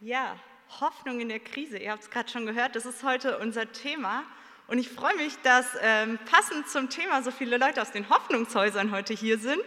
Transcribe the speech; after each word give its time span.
Ja, 0.00 0.36
Hoffnung 0.80 1.18
in 1.18 1.28
der 1.28 1.40
Krise. 1.40 1.76
Ihr 1.76 1.90
habt 1.90 2.04
es 2.04 2.10
gerade 2.10 2.30
schon 2.30 2.46
gehört, 2.46 2.76
das 2.76 2.86
ist 2.86 3.02
heute 3.02 3.38
unser 3.38 3.72
Thema. 3.72 4.22
Und 4.68 4.78
ich 4.78 4.88
freue 4.88 5.16
mich, 5.16 5.36
dass 5.42 5.66
ähm, 5.80 6.20
passend 6.30 6.68
zum 6.68 6.88
Thema 6.88 7.20
so 7.22 7.32
viele 7.32 7.56
Leute 7.58 7.82
aus 7.82 7.90
den 7.90 8.08
Hoffnungshäusern 8.08 8.92
heute 8.92 9.12
hier 9.12 9.38
sind. 9.38 9.64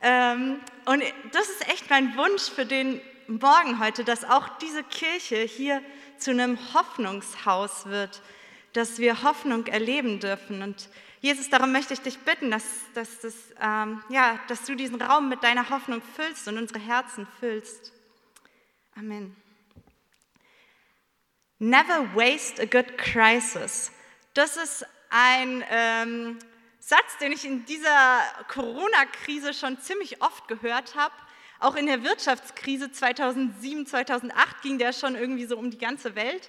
Ähm, 0.00 0.60
und 0.86 1.02
das 1.32 1.50
ist 1.50 1.68
echt 1.68 1.90
mein 1.90 2.16
Wunsch 2.16 2.44
für 2.44 2.64
den 2.64 3.02
Morgen 3.26 3.78
heute, 3.80 4.02
dass 4.02 4.24
auch 4.24 4.48
diese 4.60 4.82
Kirche 4.82 5.36
hier 5.36 5.82
zu 6.16 6.30
einem 6.30 6.58
Hoffnungshaus 6.72 7.84
wird, 7.84 8.22
dass 8.72 8.98
wir 8.98 9.22
Hoffnung 9.22 9.66
erleben 9.66 10.20
dürfen. 10.20 10.62
Und 10.62 10.88
Jesus, 11.20 11.50
darum 11.50 11.70
möchte 11.70 11.92
ich 11.92 12.00
dich 12.00 12.18
bitten, 12.20 12.50
dass, 12.50 12.64
dass, 12.94 13.20
dass, 13.20 13.34
ähm, 13.60 14.02
ja, 14.08 14.40
dass 14.48 14.64
du 14.64 14.74
diesen 14.74 15.02
Raum 15.02 15.28
mit 15.28 15.42
deiner 15.42 15.68
Hoffnung 15.68 16.00
füllst 16.16 16.48
und 16.48 16.56
unsere 16.56 16.78
Herzen 16.78 17.26
füllst. 17.40 17.92
Amen. 18.96 19.36
Never 21.62 22.08
waste 22.14 22.58
a 22.58 22.64
good 22.64 22.96
crisis. 22.96 23.92
Das 24.32 24.56
ist 24.56 24.86
ein 25.10 25.62
ähm, 25.68 26.38
Satz, 26.78 27.18
den 27.20 27.32
ich 27.32 27.44
in 27.44 27.66
dieser 27.66 28.22
Corona-Krise 28.48 29.52
schon 29.52 29.78
ziemlich 29.78 30.22
oft 30.22 30.48
gehört 30.48 30.94
habe. 30.94 31.14
Auch 31.58 31.74
in 31.74 31.84
der 31.84 32.02
Wirtschaftskrise 32.02 32.90
2007, 32.90 33.84
2008 33.84 34.62
ging 34.62 34.78
der 34.78 34.94
schon 34.94 35.14
irgendwie 35.14 35.44
so 35.44 35.58
um 35.58 35.70
die 35.70 35.76
ganze 35.76 36.14
Welt. 36.14 36.48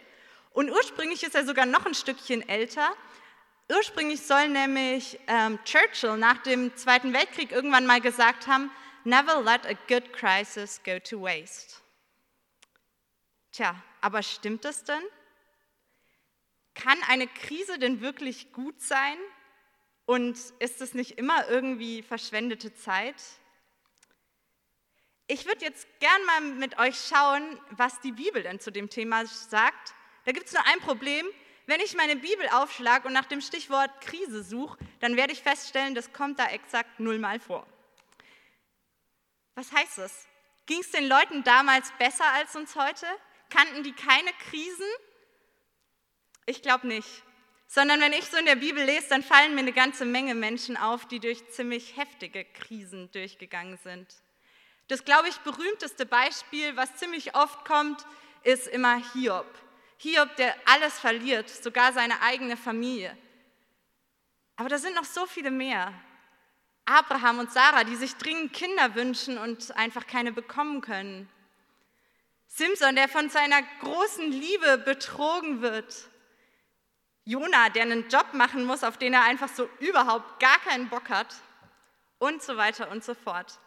Und 0.52 0.72
ursprünglich 0.72 1.24
ist 1.24 1.36
er 1.36 1.46
sogar 1.46 1.66
noch 1.66 1.86
ein 1.86 1.94
Stückchen 1.94 2.48
älter. 2.48 2.90
Ursprünglich 3.70 4.22
soll 4.22 4.48
nämlich 4.48 5.20
ähm, 5.28 5.60
Churchill 5.66 6.16
nach 6.16 6.38
dem 6.44 6.74
Zweiten 6.78 7.12
Weltkrieg 7.12 7.52
irgendwann 7.52 7.86
mal 7.86 8.00
gesagt 8.00 8.48
haben, 8.48 8.72
Never 9.04 9.42
let 9.42 9.66
a 9.66 9.74
good 9.90 10.14
crisis 10.14 10.80
go 10.86 11.00
to 11.00 11.22
waste. 11.22 11.82
Tja, 13.52 13.76
aber 14.02 14.24
stimmt 14.24 14.66
das 14.66 14.84
denn? 14.84 15.04
Kann 16.74 16.98
eine 17.08 17.28
Krise 17.28 17.80
denn 17.80 18.02
wirklich 18.02 18.52
gut 18.54 18.82
sein? 18.82 19.18
Und 20.06 20.38
ist 20.60 20.82
es 20.82 20.94
nicht 20.94 21.18
immer 21.18 21.48
irgendwie 21.48 22.02
verschwendete 22.02 22.74
Zeit? 22.74 23.16
Ich 25.28 25.46
würde 25.46 25.64
jetzt 25.64 25.88
gern 26.00 26.26
mal 26.26 26.42
mit 26.42 26.78
euch 26.80 27.00
schauen, 27.00 27.58
was 27.70 28.02
die 28.02 28.12
Bibel 28.12 28.44
denn 28.44 28.60
zu 28.60 28.72
dem 28.72 28.90
Thema 28.90 29.26
sagt. 29.26 29.94
Da 30.26 30.34
gibt 30.34 30.48
es 30.48 30.54
nur 30.54 30.66
ein 30.66 30.80
Problem. 30.80 31.26
Wenn 31.68 31.80
ich 31.80 31.96
meine 31.96 32.18
Bibel 32.18 32.48
aufschlage 32.50 33.08
und 33.08 33.14
nach 33.14 33.26
dem 33.26 33.40
Stichwort 33.40 34.02
Krise 34.02 34.44
suche, 34.44 34.78
dann 35.00 35.16
werde 35.16 35.32
ich 35.32 35.42
feststellen, 35.42 35.96
das 35.96 36.12
kommt 36.12 36.40
da 36.40 36.48
exakt 36.48 37.00
nullmal 37.00 37.40
vor. 37.40 37.66
Was 39.56 39.72
heißt 39.72 40.00
das? 40.00 40.28
Ging 40.66 40.82
es 40.82 40.92
den 40.92 41.08
Leuten 41.08 41.44
damals 41.44 41.92
besser 41.98 42.26
als 42.34 42.56
uns 42.56 42.76
heute? 42.76 43.06
Kannten 43.52 43.84
die 43.84 43.94
keine 43.94 44.32
Krisen? 44.50 44.88
Ich 46.46 46.62
glaube 46.62 46.88
nicht. 46.88 47.08
Sondern 47.68 48.02
wenn 48.02 48.14
ich 48.14 48.26
so 48.26 48.38
in 48.38 48.46
der 48.46 48.56
Bibel 48.56 48.84
lese, 48.84 49.10
dann 49.10 49.24
fallen 49.24 49.54
mir 49.54 49.62
eine 49.62 49.74
ganze 49.74 50.06
Menge 50.06 50.36
Menschen 50.36 50.76
auf, 50.76 51.08
die 51.08 51.20
durch 51.20 51.48
ziemlich 51.52 51.96
heftige 51.96 52.44
Krisen 52.44 53.12
durchgegangen 53.12 53.78
sind. 53.78 54.08
Das, 54.88 55.06
glaube 55.06 55.30
ich, 55.30 55.38
berühmteste 55.38 56.06
Beispiel, 56.06 56.76
was 56.76 56.98
ziemlich 56.98 57.36
oft 57.36 57.64
kommt, 57.64 58.06
ist 58.44 58.68
immer 58.68 59.02
Hiob. 59.14 59.48
Hiob, 59.98 60.36
der 60.36 60.56
alles 60.66 61.00
verliert, 61.00 61.50
sogar 61.50 61.94
seine 61.94 62.22
eigene 62.22 62.58
Familie. 62.58 63.16
Aber 64.58 64.68
da 64.68 64.78
sind 64.78 64.96
noch 64.96 65.06
so 65.06 65.26
viele 65.26 65.52
mehr. 65.52 65.94
Abraham 66.86 67.40
und 67.40 67.52
Sarah, 67.52 67.84
die 67.84 67.96
sich 67.96 68.16
dringend 68.16 68.52
Kinder 68.52 68.96
wünschen 68.96 69.38
und 69.38 69.76
einfach 69.78 70.08
keine 70.08 70.32
bekommen 70.32 70.82
können. 70.82 71.30
Simson, 72.54 72.96
der 72.96 73.08
von 73.08 73.30
seiner 73.30 73.62
großen 73.80 74.30
Liebe 74.30 74.78
betrogen 74.78 75.62
wird. 75.62 76.10
Jona, 77.24 77.70
der 77.70 77.84
einen 77.84 78.10
Job 78.10 78.34
machen 78.34 78.66
muss, 78.66 78.84
auf 78.84 78.98
den 78.98 79.14
er 79.14 79.24
einfach 79.24 79.50
so 79.50 79.70
überhaupt 79.80 80.40
gar 80.40 80.60
keinen 80.60 80.90
Bock 80.90 81.10
hat. 81.10 81.34
Und 82.20 82.44
so 82.44 82.58
weiter 82.58 82.92
und 82.92 83.04
so 83.04 83.16
fort. 83.16 83.58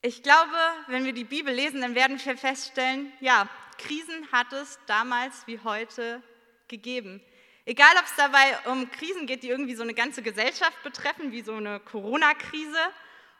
Ich 0.00 0.22
glaube, 0.22 0.56
wenn 0.86 1.04
wir 1.04 1.12
die 1.12 1.24
Bibel 1.24 1.52
lesen, 1.52 1.80
dann 1.80 1.96
werden 1.96 2.24
wir 2.24 2.36
feststellen, 2.36 3.12
ja, 3.18 3.48
Krisen 3.78 4.30
hat 4.30 4.52
es 4.52 4.78
damals 4.86 5.46
wie 5.46 5.58
heute 5.64 6.22
gegeben. 6.68 7.20
Egal, 7.64 7.96
ob 7.98 8.04
es 8.04 8.14
dabei 8.16 8.58
um 8.66 8.88
Krisen 8.92 9.26
geht, 9.26 9.42
die 9.42 9.48
irgendwie 9.48 9.74
so 9.74 9.82
eine 9.82 9.94
ganze 9.94 10.22
Gesellschaft 10.22 10.82
betreffen, 10.84 11.32
wie 11.32 11.42
so 11.42 11.54
eine 11.54 11.80
Corona-Krise, 11.80 12.78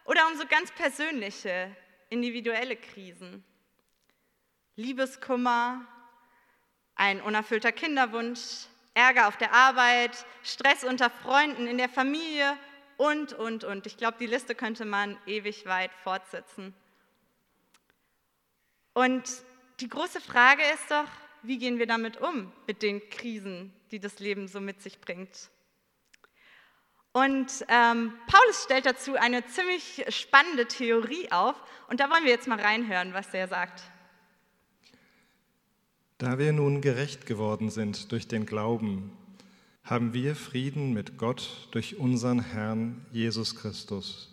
oder 0.04 0.26
um 0.26 0.36
so 0.36 0.46
ganz 0.46 0.72
persönliche, 0.72 1.76
individuelle 2.08 2.76
Krisen. 2.76 3.44
Liebeskummer, 4.78 5.84
ein 6.94 7.20
unerfüllter 7.20 7.72
Kinderwunsch, 7.72 8.66
Ärger 8.94 9.26
auf 9.26 9.36
der 9.36 9.52
Arbeit, 9.52 10.24
Stress 10.44 10.84
unter 10.84 11.10
Freunden, 11.10 11.66
in 11.66 11.78
der 11.78 11.88
Familie 11.88 12.56
und, 12.96 13.32
und, 13.32 13.64
und. 13.64 13.88
Ich 13.88 13.96
glaube, 13.96 14.18
die 14.20 14.26
Liste 14.26 14.54
könnte 14.54 14.84
man 14.84 15.18
ewig 15.26 15.66
weit 15.66 15.90
fortsetzen. 16.04 16.74
Und 18.94 19.24
die 19.80 19.88
große 19.88 20.20
Frage 20.20 20.62
ist 20.72 20.88
doch, 20.92 21.08
wie 21.42 21.58
gehen 21.58 21.80
wir 21.80 21.88
damit 21.88 22.18
um, 22.18 22.52
mit 22.68 22.80
den 22.82 23.10
Krisen, 23.10 23.74
die 23.90 23.98
das 23.98 24.20
Leben 24.20 24.46
so 24.46 24.60
mit 24.60 24.80
sich 24.80 25.00
bringt? 25.00 25.50
Und 27.10 27.64
ähm, 27.66 28.16
Paulus 28.28 28.62
stellt 28.62 28.86
dazu 28.86 29.16
eine 29.16 29.44
ziemlich 29.46 30.04
spannende 30.10 30.66
Theorie 30.66 31.32
auf 31.32 31.56
und 31.88 31.98
da 31.98 32.08
wollen 32.10 32.22
wir 32.22 32.30
jetzt 32.30 32.46
mal 32.46 32.60
reinhören, 32.60 33.12
was 33.12 33.34
er 33.34 33.48
sagt. 33.48 33.82
Da 36.18 36.36
wir 36.36 36.52
nun 36.52 36.80
gerecht 36.80 37.26
geworden 37.26 37.70
sind 37.70 38.10
durch 38.10 38.26
den 38.26 38.44
Glauben, 38.44 39.12
haben 39.84 40.12
wir 40.12 40.34
Frieden 40.34 40.92
mit 40.92 41.16
Gott 41.16 41.68
durch 41.70 41.96
unseren 41.96 42.40
Herrn 42.40 43.06
Jesus 43.12 43.54
Christus. 43.54 44.28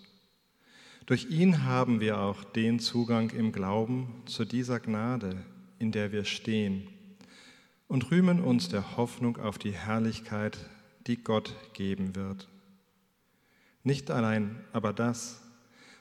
Durch 1.06 1.29
ihn 1.29 1.63
haben 1.63 2.00
wir 2.00 2.19
auch 2.19 2.44
den 2.44 2.79
Zugang 2.79 3.29
im 3.29 3.51
Glauben 3.51 4.23
zu 4.25 4.46
dieser 4.46 4.79
Gnade, 4.79 5.38
in 5.78 5.91
der 5.91 6.12
wir 6.12 6.25
stehen, 6.25 6.88
und 7.88 8.09
rühmen 8.09 8.40
uns 8.40 8.67
der 8.67 8.97
Hoffnung 8.97 9.38
auf 9.38 9.59
die 9.59 9.73
Herrlichkeit, 9.73 10.57
die 11.06 11.17
Gott 11.17 11.53
geben 11.73 12.16
wird. 12.16 12.47
Nicht 13.84 14.09
allein 14.09 14.56
aber 14.73 14.91
das, 14.91 15.44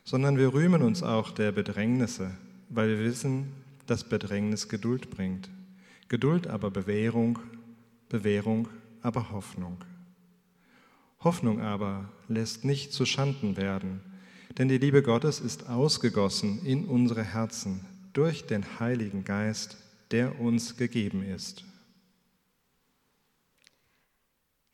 sondern 0.02 0.38
wir 0.38 0.54
rühmen 0.54 0.80
uns 0.80 1.02
auch 1.02 1.30
der 1.30 1.52
Bedrängnisse, 1.52 2.30
weil 2.70 2.88
wir 2.88 3.04
wissen, 3.04 3.52
dass 3.86 4.08
Bedrängnis 4.08 4.70
Geduld 4.70 5.10
bringt 5.10 5.50
Geduld 6.08 6.46
aber 6.46 6.70
Bewährung, 6.70 7.38
Bewährung 8.08 8.68
aber 9.02 9.30
Hoffnung. 9.30 9.84
Hoffnung 11.20 11.60
aber 11.60 12.10
lässt 12.28 12.64
nicht 12.64 12.92
zu 12.92 13.06
Schanden 13.06 13.56
werden, 13.56 14.00
denn 14.58 14.68
die 14.68 14.78
Liebe 14.78 15.02
Gottes 15.02 15.40
ist 15.40 15.68
ausgegossen 15.68 16.64
in 16.64 16.86
unsere 16.86 17.24
Herzen 17.24 17.84
durch 18.12 18.46
den 18.46 18.78
Heiligen 18.78 19.24
Geist, 19.24 19.78
der 20.10 20.38
uns 20.38 20.76
gegeben 20.76 21.22
ist. 21.22 21.64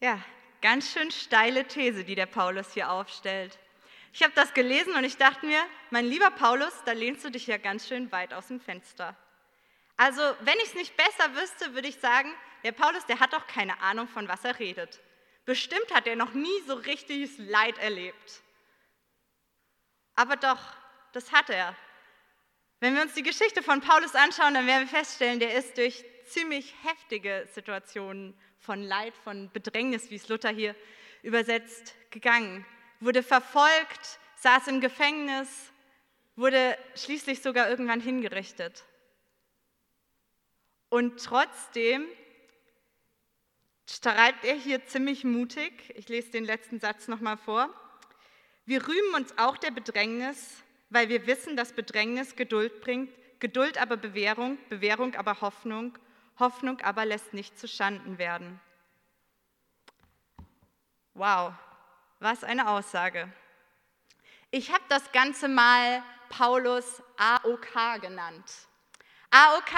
Ja, 0.00 0.18
ganz 0.60 0.92
schön 0.92 1.10
steile 1.10 1.66
These, 1.66 2.04
die 2.04 2.14
der 2.14 2.26
Paulus 2.26 2.74
hier 2.74 2.90
aufstellt. 2.90 3.58
Ich 4.12 4.22
habe 4.22 4.32
das 4.34 4.52
gelesen 4.54 4.94
und 4.94 5.04
ich 5.04 5.16
dachte 5.16 5.46
mir, 5.46 5.60
mein 5.90 6.04
lieber 6.04 6.30
Paulus, 6.30 6.72
da 6.84 6.92
lehnst 6.92 7.24
du 7.24 7.30
dich 7.30 7.46
ja 7.46 7.58
ganz 7.58 7.86
schön 7.86 8.10
weit 8.10 8.34
aus 8.34 8.48
dem 8.48 8.60
Fenster. 8.60 9.16
Also, 10.00 10.22
wenn 10.40 10.56
ich 10.60 10.68
es 10.68 10.74
nicht 10.74 10.96
besser 10.96 11.34
wüsste, 11.34 11.74
würde 11.74 11.86
ich 11.86 11.96
sagen, 11.96 12.32
der 12.64 12.72
Paulus, 12.72 13.04
der 13.04 13.20
hat 13.20 13.34
doch 13.34 13.46
keine 13.46 13.78
Ahnung, 13.82 14.08
von 14.08 14.28
was 14.28 14.46
er 14.46 14.58
redet. 14.58 14.98
Bestimmt 15.44 15.94
hat 15.94 16.06
er 16.06 16.16
noch 16.16 16.32
nie 16.32 16.58
so 16.66 16.72
richtiges 16.72 17.36
Leid 17.36 17.76
erlebt. 17.76 18.40
Aber 20.14 20.36
doch, 20.36 20.58
das 21.12 21.32
hat 21.32 21.50
er. 21.50 21.76
Wenn 22.78 22.94
wir 22.94 23.02
uns 23.02 23.12
die 23.12 23.22
Geschichte 23.22 23.62
von 23.62 23.82
Paulus 23.82 24.14
anschauen, 24.14 24.54
dann 24.54 24.66
werden 24.66 24.88
wir 24.88 24.98
feststellen, 24.98 25.38
der 25.38 25.52
ist 25.52 25.76
durch 25.76 26.02
ziemlich 26.24 26.74
heftige 26.82 27.46
Situationen 27.52 28.34
von 28.58 28.82
Leid, 28.82 29.12
von 29.22 29.52
Bedrängnis, 29.52 30.10
wie 30.10 30.16
es 30.16 30.28
Luther 30.28 30.48
hier 30.48 30.74
übersetzt, 31.22 31.94
gegangen. 32.10 32.64
Wurde 33.00 33.22
verfolgt, 33.22 34.18
saß 34.36 34.68
im 34.68 34.80
Gefängnis, 34.80 35.70
wurde 36.36 36.78
schließlich 36.94 37.42
sogar 37.42 37.68
irgendwann 37.68 38.00
hingerichtet. 38.00 38.86
Und 40.90 41.24
trotzdem 41.24 42.04
schreibt 43.88 44.44
er 44.44 44.54
hier 44.54 44.84
ziemlich 44.86 45.24
mutig, 45.24 45.72
ich 45.96 46.08
lese 46.08 46.30
den 46.30 46.44
letzten 46.44 46.80
Satz 46.80 47.08
nochmal 47.08 47.36
vor, 47.36 47.70
wir 48.66 48.86
rühmen 48.86 49.14
uns 49.14 49.36
auch 49.38 49.56
der 49.56 49.70
Bedrängnis, 49.70 50.62
weil 50.90 51.08
wir 51.08 51.26
wissen, 51.26 51.56
dass 51.56 51.72
Bedrängnis 51.72 52.36
Geduld 52.36 52.80
bringt, 52.80 53.10
Geduld 53.38 53.80
aber 53.80 53.96
Bewährung, 53.96 54.58
Bewährung 54.68 55.14
aber 55.14 55.40
Hoffnung, 55.40 55.96
Hoffnung 56.38 56.80
aber 56.80 57.04
lässt 57.06 57.32
nicht 57.32 57.58
zu 57.58 57.68
Schanden 57.68 58.18
werden. 58.18 58.60
Wow, 61.14 61.52
was 62.18 62.44
eine 62.44 62.68
Aussage. 62.68 63.32
Ich 64.50 64.72
habe 64.72 64.84
das 64.88 65.10
Ganze 65.12 65.48
mal 65.48 66.02
Paulus 66.28 67.02
AOK 67.16 68.00
genannt. 68.00 68.44
AOK 69.30 69.74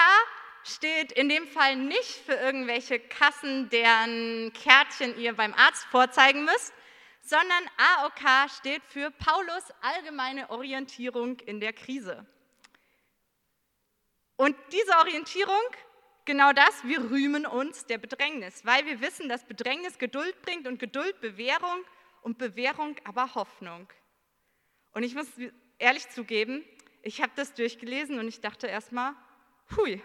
steht 0.63 1.11
in 1.11 1.29
dem 1.29 1.47
Fall 1.47 1.75
nicht 1.75 2.25
für 2.25 2.33
irgendwelche 2.33 2.99
Kassen, 2.99 3.69
deren 3.69 4.51
Kärtchen 4.53 5.17
ihr 5.19 5.33
beim 5.33 5.53
Arzt 5.53 5.85
vorzeigen 5.85 6.45
müsst, 6.45 6.73
sondern 7.21 7.69
AOK 7.77 8.49
steht 8.49 8.83
für 8.85 9.11
Paulus 9.11 9.63
allgemeine 9.81 10.49
Orientierung 10.49 11.39
in 11.39 11.59
der 11.59 11.73
Krise. 11.73 12.25
Und 14.35 14.55
diese 14.71 14.97
Orientierung, 14.97 15.61
genau 16.25 16.51
das, 16.51 16.83
wir 16.83 16.99
rühmen 17.09 17.45
uns 17.45 17.85
der 17.85 17.97
Bedrängnis, 17.97 18.65
weil 18.65 18.85
wir 18.85 18.99
wissen, 18.99 19.29
dass 19.29 19.45
Bedrängnis 19.45 19.97
Geduld 19.97 20.41
bringt 20.41 20.67
und 20.67 20.79
Geduld 20.79 21.21
Bewährung 21.21 21.85
und 22.21 22.37
Bewährung 22.37 22.95
aber 23.05 23.35
Hoffnung. 23.35 23.87
Und 24.93 25.03
ich 25.03 25.15
muss 25.15 25.27
ehrlich 25.77 26.09
zugeben, 26.09 26.65
ich 27.01 27.21
habe 27.21 27.31
das 27.35 27.53
durchgelesen 27.53 28.19
und 28.19 28.27
ich 28.27 28.41
dachte 28.41 28.67
erstmal, 28.67 29.13
hui, 29.75 30.01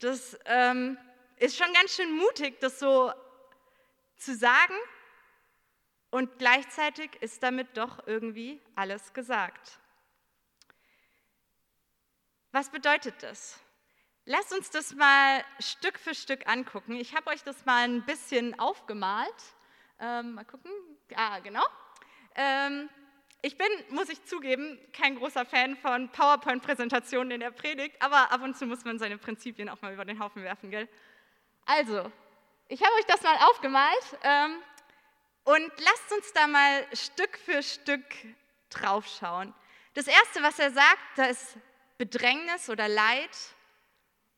das 0.00 0.38
ähm, 0.44 0.98
ist 1.36 1.56
schon 1.56 1.72
ganz 1.72 1.94
schön 1.94 2.16
mutig, 2.16 2.60
das 2.60 2.78
so 2.78 3.12
zu 4.16 4.34
sagen. 4.34 4.74
Und 6.10 6.38
gleichzeitig 6.38 7.10
ist 7.20 7.42
damit 7.42 7.76
doch 7.76 8.06
irgendwie 8.06 8.60
alles 8.76 9.12
gesagt. 9.12 9.78
Was 12.52 12.70
bedeutet 12.70 13.20
das? 13.20 13.58
Lasst 14.26 14.52
uns 14.52 14.70
das 14.70 14.94
mal 14.94 15.44
Stück 15.58 15.98
für 15.98 16.14
Stück 16.14 16.46
angucken. 16.46 16.94
Ich 16.94 17.14
habe 17.14 17.30
euch 17.30 17.42
das 17.42 17.66
mal 17.66 17.82
ein 17.82 18.06
bisschen 18.06 18.58
aufgemalt. 18.58 19.34
Ähm, 19.98 20.34
mal 20.34 20.44
gucken. 20.44 20.70
Ah, 21.16 21.40
genau. 21.40 21.64
Ähm, 22.36 22.88
ich 23.44 23.58
bin, 23.58 23.68
muss 23.90 24.08
ich 24.08 24.24
zugeben, 24.24 24.78
kein 24.94 25.16
großer 25.16 25.44
Fan 25.44 25.76
von 25.76 26.08
PowerPoint-Präsentationen 26.08 27.30
in 27.30 27.40
der 27.40 27.50
Predigt, 27.50 27.94
aber 28.00 28.32
ab 28.32 28.40
und 28.40 28.56
zu 28.56 28.64
muss 28.64 28.86
man 28.86 28.98
seine 28.98 29.18
Prinzipien 29.18 29.68
auch 29.68 29.82
mal 29.82 29.92
über 29.92 30.06
den 30.06 30.18
Haufen 30.18 30.42
werfen, 30.42 30.70
gell? 30.70 30.88
Also, 31.66 32.10
ich 32.68 32.82
habe 32.82 32.94
euch 32.94 33.04
das 33.04 33.20
mal 33.20 33.36
aufgemalt 33.50 34.18
ähm, 34.22 34.62
und 35.44 35.70
lasst 35.76 36.12
uns 36.16 36.32
da 36.32 36.46
mal 36.46 36.86
Stück 36.94 37.36
für 37.36 37.62
Stück 37.62 38.02
draufschauen. 38.70 39.52
Das 39.92 40.06
Erste, 40.06 40.42
was 40.42 40.58
er 40.58 40.70
sagt, 40.70 41.02
da 41.16 41.26
ist 41.26 41.58
Bedrängnis 41.98 42.70
oder 42.70 42.88
Leid 42.88 43.36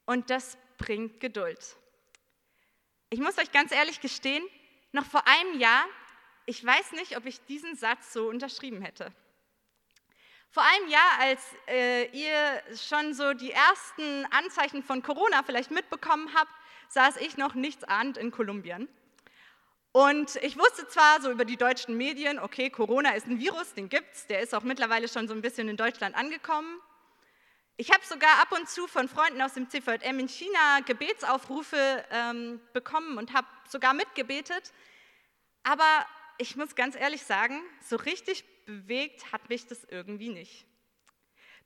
und 0.04 0.30
das 0.30 0.58
bringt 0.78 1.20
Geduld. 1.20 1.76
Ich 3.10 3.20
muss 3.20 3.38
euch 3.38 3.52
ganz 3.52 3.70
ehrlich 3.70 4.00
gestehen, 4.00 4.44
noch 4.90 5.06
vor 5.06 5.22
einem 5.28 5.60
Jahr 5.60 5.84
ich 6.46 6.64
weiß 6.64 6.92
nicht, 6.92 7.16
ob 7.16 7.26
ich 7.26 7.44
diesen 7.46 7.76
Satz 7.76 8.12
so 8.12 8.28
unterschrieben 8.28 8.80
hätte. 8.80 9.12
Vor 10.50 10.62
einem 10.62 10.88
Jahr, 10.88 11.18
als 11.20 11.42
äh, 11.68 12.06
ihr 12.12 12.62
schon 12.76 13.12
so 13.12 13.34
die 13.34 13.50
ersten 13.50 14.24
Anzeichen 14.30 14.82
von 14.82 15.02
Corona 15.02 15.42
vielleicht 15.42 15.70
mitbekommen 15.70 16.30
habt, 16.34 16.50
saß 16.88 17.16
ich 17.18 17.36
noch 17.36 17.54
nichts 17.54 17.84
ahnt 17.84 18.16
in 18.16 18.30
Kolumbien. 18.30 18.88
Und 19.92 20.36
ich 20.36 20.58
wusste 20.58 20.86
zwar 20.88 21.20
so 21.20 21.30
über 21.30 21.44
die 21.44 21.56
deutschen 21.56 21.96
Medien, 21.96 22.38
okay, 22.38 22.70
Corona 22.70 23.10
ist 23.10 23.26
ein 23.26 23.38
Virus, 23.38 23.74
den 23.74 23.88
gibt's, 23.88 24.26
der 24.26 24.40
ist 24.40 24.54
auch 24.54 24.62
mittlerweile 24.62 25.08
schon 25.08 25.26
so 25.26 25.34
ein 25.34 25.42
bisschen 25.42 25.68
in 25.68 25.76
Deutschland 25.76 26.14
angekommen. 26.14 26.80
Ich 27.78 27.90
habe 27.90 28.04
sogar 28.04 28.40
ab 28.40 28.52
und 28.52 28.68
zu 28.68 28.86
von 28.86 29.08
Freunden 29.08 29.42
aus 29.42 29.54
dem 29.54 29.68
CVM 29.68 30.18
in 30.18 30.28
China 30.28 30.80
Gebetsaufrufe 30.86 32.04
ähm, 32.10 32.60
bekommen 32.72 33.18
und 33.18 33.34
habe 33.34 33.46
sogar 33.68 33.94
mitgebetet. 33.94 34.72
Aber 35.62 36.06
ich 36.38 36.56
muss 36.56 36.74
ganz 36.74 36.96
ehrlich 36.96 37.22
sagen, 37.22 37.60
so 37.82 37.96
richtig 37.96 38.44
bewegt 38.66 39.32
hat 39.32 39.48
mich 39.48 39.66
das 39.66 39.84
irgendwie 39.84 40.28
nicht. 40.28 40.66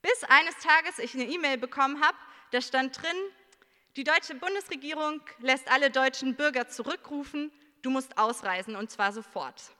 Bis 0.01 0.23
eines 0.23 0.55
Tages 0.57 0.99
ich 0.99 1.13
eine 1.13 1.25
E-Mail 1.25 1.57
bekommen 1.57 2.03
habe, 2.03 2.17
da 2.51 2.61
stand 2.61 3.01
drin, 3.01 3.17
die 3.95 4.03
deutsche 4.03 4.35
Bundesregierung 4.35 5.21
lässt 5.39 5.69
alle 5.69 5.91
deutschen 5.91 6.35
Bürger 6.35 6.69
zurückrufen, 6.69 7.51
du 7.81 7.89
musst 7.89 8.17
ausreisen 8.17 8.75
und 8.75 8.89
zwar 8.89 9.11
sofort. 9.11 9.75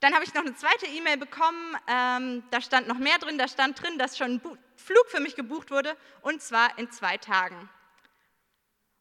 Dann 0.00 0.14
habe 0.14 0.24
ich 0.24 0.32
noch 0.32 0.42
eine 0.42 0.54
zweite 0.54 0.86
E-Mail 0.86 1.18
bekommen, 1.18 1.76
ähm, 1.86 2.42
da 2.50 2.62
stand 2.62 2.88
noch 2.88 2.98
mehr 2.98 3.18
drin, 3.18 3.36
da 3.36 3.48
stand 3.48 3.82
drin, 3.82 3.98
dass 3.98 4.16
schon 4.16 4.34
ein 4.36 4.58
Flug 4.76 5.06
für 5.08 5.20
mich 5.20 5.36
gebucht 5.36 5.70
wurde 5.70 5.94
und 6.22 6.40
zwar 6.40 6.78
in 6.78 6.90
zwei 6.90 7.18
Tagen. 7.18 7.68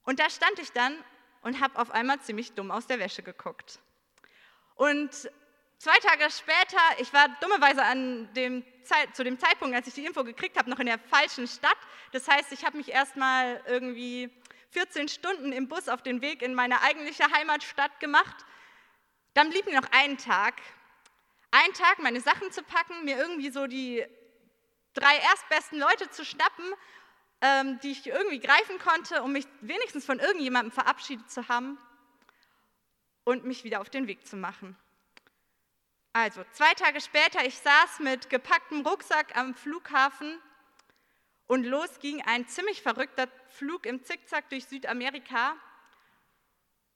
Und 0.04 0.20
da 0.20 0.30
stand 0.30 0.60
ich 0.60 0.72
dann 0.72 0.94
und 1.42 1.62
habe 1.62 1.80
auf 1.80 1.92
einmal 1.92 2.20
ziemlich 2.20 2.54
dumm 2.54 2.72
aus 2.72 2.88
der 2.88 3.00
Wäsche 3.00 3.24
geguckt. 3.24 3.80
Und 4.80 5.30
zwei 5.78 5.98
Tage 6.00 6.32
später, 6.32 6.80
ich 7.00 7.12
war 7.12 7.28
dummerweise 7.42 7.84
an 7.84 8.34
dem 8.34 8.64
Zeit, 8.86 9.14
zu 9.14 9.26
dem 9.26 9.38
Zeitpunkt, 9.38 9.76
als 9.76 9.88
ich 9.88 9.94
die 9.94 10.06
Info 10.06 10.24
gekriegt 10.24 10.58
habe, 10.58 10.70
noch 10.70 10.80
in 10.80 10.86
der 10.86 10.98
falschen 10.98 11.50
Stadt. 11.50 11.78
Das 12.14 12.30
heißt, 12.30 12.54
ich 12.54 12.64
habe 12.64 12.78
mich 12.78 12.88
erstmal 12.88 13.62
irgendwie 13.68 14.30
14 14.70 15.10
Stunden 15.10 15.52
im 15.52 15.68
Bus 15.68 15.90
auf 15.90 16.02
den 16.02 16.22
Weg 16.22 16.42
in 16.42 16.56
meine 16.56 16.82
eigentliche 16.82 17.30
Heimatstadt 17.30 18.00
gemacht. 18.00 18.46
Dann 19.34 19.50
blieb 19.50 19.66
mir 19.66 19.82
noch 19.82 19.90
ein 19.92 20.18
Tag. 20.18 20.62
Ein 21.52 21.74
Tag, 21.74 22.00
meine 22.00 22.22
Sachen 22.22 22.50
zu 22.54 22.64
packen, 22.64 23.04
mir 23.04 23.18
irgendwie 23.18 23.50
so 23.50 23.68
die 23.68 24.06
drei 24.94 25.18
erstbesten 25.18 25.78
Leute 25.78 26.10
zu 26.10 26.24
schnappen, 26.24 26.74
ähm, 27.42 27.82
die 27.84 27.92
ich 27.92 28.08
irgendwie 28.08 28.40
greifen 28.40 28.80
konnte, 28.80 29.24
um 29.24 29.34
mich 29.34 29.46
wenigstens 29.60 30.06
von 30.06 30.20
irgendjemandem 30.20 30.72
verabschiedet 30.72 31.30
zu 31.30 31.50
haben 31.50 31.78
und 33.30 33.46
mich 33.46 33.64
wieder 33.64 33.80
auf 33.80 33.92
den 33.92 34.08
Weg 34.08 34.26
zu 34.26 34.36
machen. 34.36 34.76
Also, 36.14 36.44
zwei 36.52 36.74
Tage 36.74 37.00
später, 37.00 37.46
ich 37.46 37.56
saß 37.60 38.00
mit 38.00 38.28
gepacktem 38.32 38.82
Rucksack 38.82 39.38
am 39.38 39.54
Flughafen 39.54 40.40
und 41.46 41.64
los 41.64 42.00
ging 42.00 42.24
ein 42.24 42.48
ziemlich 42.48 42.82
verrückter 42.82 43.28
Flug 43.50 43.86
im 43.86 44.04
Zickzack 44.04 44.50
durch 44.50 44.66
Südamerika. 44.66 45.56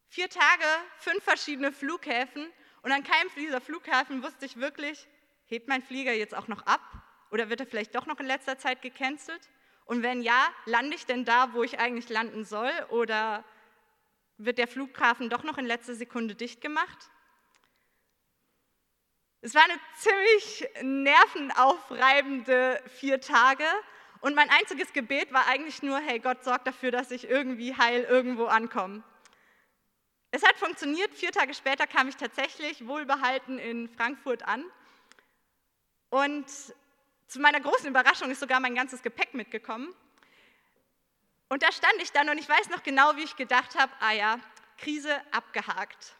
Vier 0.07 0.27
Tage, 0.27 0.65
fünf 0.97 1.23
verschiedene 1.23 1.71
Flughäfen 1.71 2.51
und 2.81 2.91
an 2.91 3.03
keinem 3.03 3.29
dieser 3.35 3.61
Flughäfen 3.61 4.23
wusste 4.23 4.47
ich 4.47 4.57
wirklich, 4.57 5.07
hebt 5.45 5.67
mein 5.67 5.83
Flieger 5.83 6.13
jetzt 6.13 6.33
auch 6.33 6.47
noch 6.47 6.65
ab 6.65 6.81
oder 7.29 7.49
wird 7.51 7.59
er 7.59 7.67
vielleicht 7.67 7.93
doch 7.93 8.07
noch 8.07 8.19
in 8.19 8.25
letzter 8.25 8.57
Zeit 8.57 8.81
gecancelt? 8.81 9.51
Und 9.85 10.01
wenn 10.01 10.23
ja, 10.23 10.49
lande 10.65 10.95
ich 10.95 11.05
denn 11.05 11.25
da, 11.25 11.53
wo 11.53 11.61
ich 11.61 11.77
eigentlich 11.77 12.09
landen 12.09 12.43
soll 12.43 12.71
oder 12.89 13.43
wird 14.37 14.57
der 14.57 14.67
Flughafen 14.67 15.29
doch 15.29 15.43
noch 15.43 15.57
in 15.57 15.65
letzter 15.65 15.95
Sekunde 15.95 16.35
dicht 16.35 16.61
gemacht. 16.61 17.09
Es 19.41 19.55
war 19.55 19.63
eine 19.63 19.79
ziemlich 19.97 20.67
nervenaufreibende 20.81 22.81
vier 22.87 23.19
Tage 23.19 23.65
und 24.21 24.35
mein 24.35 24.49
einziges 24.49 24.93
Gebet 24.93 25.33
war 25.33 25.47
eigentlich 25.47 25.83
nur, 25.83 25.99
hey 25.99 26.19
Gott, 26.19 26.43
sorg 26.43 26.63
dafür, 26.63 26.91
dass 26.91 27.11
ich 27.11 27.29
irgendwie 27.29 27.75
heil 27.75 28.03
irgendwo 28.03 28.45
ankomme. 28.45 29.03
Es 30.31 30.43
hat 30.43 30.55
funktioniert, 30.55 31.13
vier 31.13 31.31
Tage 31.31 31.53
später 31.53 31.85
kam 31.87 32.07
ich 32.07 32.15
tatsächlich 32.15 32.87
wohlbehalten 32.87 33.59
in 33.59 33.89
Frankfurt 33.89 34.43
an 34.43 34.63
und 36.09 36.47
zu 37.27 37.39
meiner 37.39 37.59
großen 37.59 37.87
Überraschung 37.87 38.31
ist 38.31 38.39
sogar 38.39 38.59
mein 38.59 38.75
ganzes 38.75 39.01
Gepäck 39.01 39.33
mitgekommen. 39.33 39.93
Und 41.53 41.61
da 41.61 41.71
stand 41.71 42.01
ich 42.01 42.11
dann 42.11 42.29
und 42.29 42.39
ich 42.39 42.49
weiß 42.49 42.69
noch 42.69 42.81
genau, 42.81 43.15
wie 43.15 43.21
ich 43.21 43.35
gedacht 43.35 43.77
habe, 43.77 43.93
ah 43.99 44.11
ja, 44.11 44.39
Krise 44.79 45.21
abgehakt. 45.29 46.15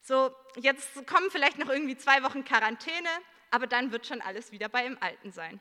So, 0.00 0.34
jetzt 0.56 1.06
kommen 1.06 1.30
vielleicht 1.30 1.58
noch 1.58 1.68
irgendwie 1.68 1.98
zwei 1.98 2.22
Wochen 2.22 2.42
Quarantäne, 2.42 3.10
aber 3.50 3.66
dann 3.66 3.92
wird 3.92 4.06
schon 4.06 4.22
alles 4.22 4.50
wieder 4.50 4.70
bei 4.70 4.86
im 4.86 4.96
Alten 5.02 5.30
sein. 5.30 5.60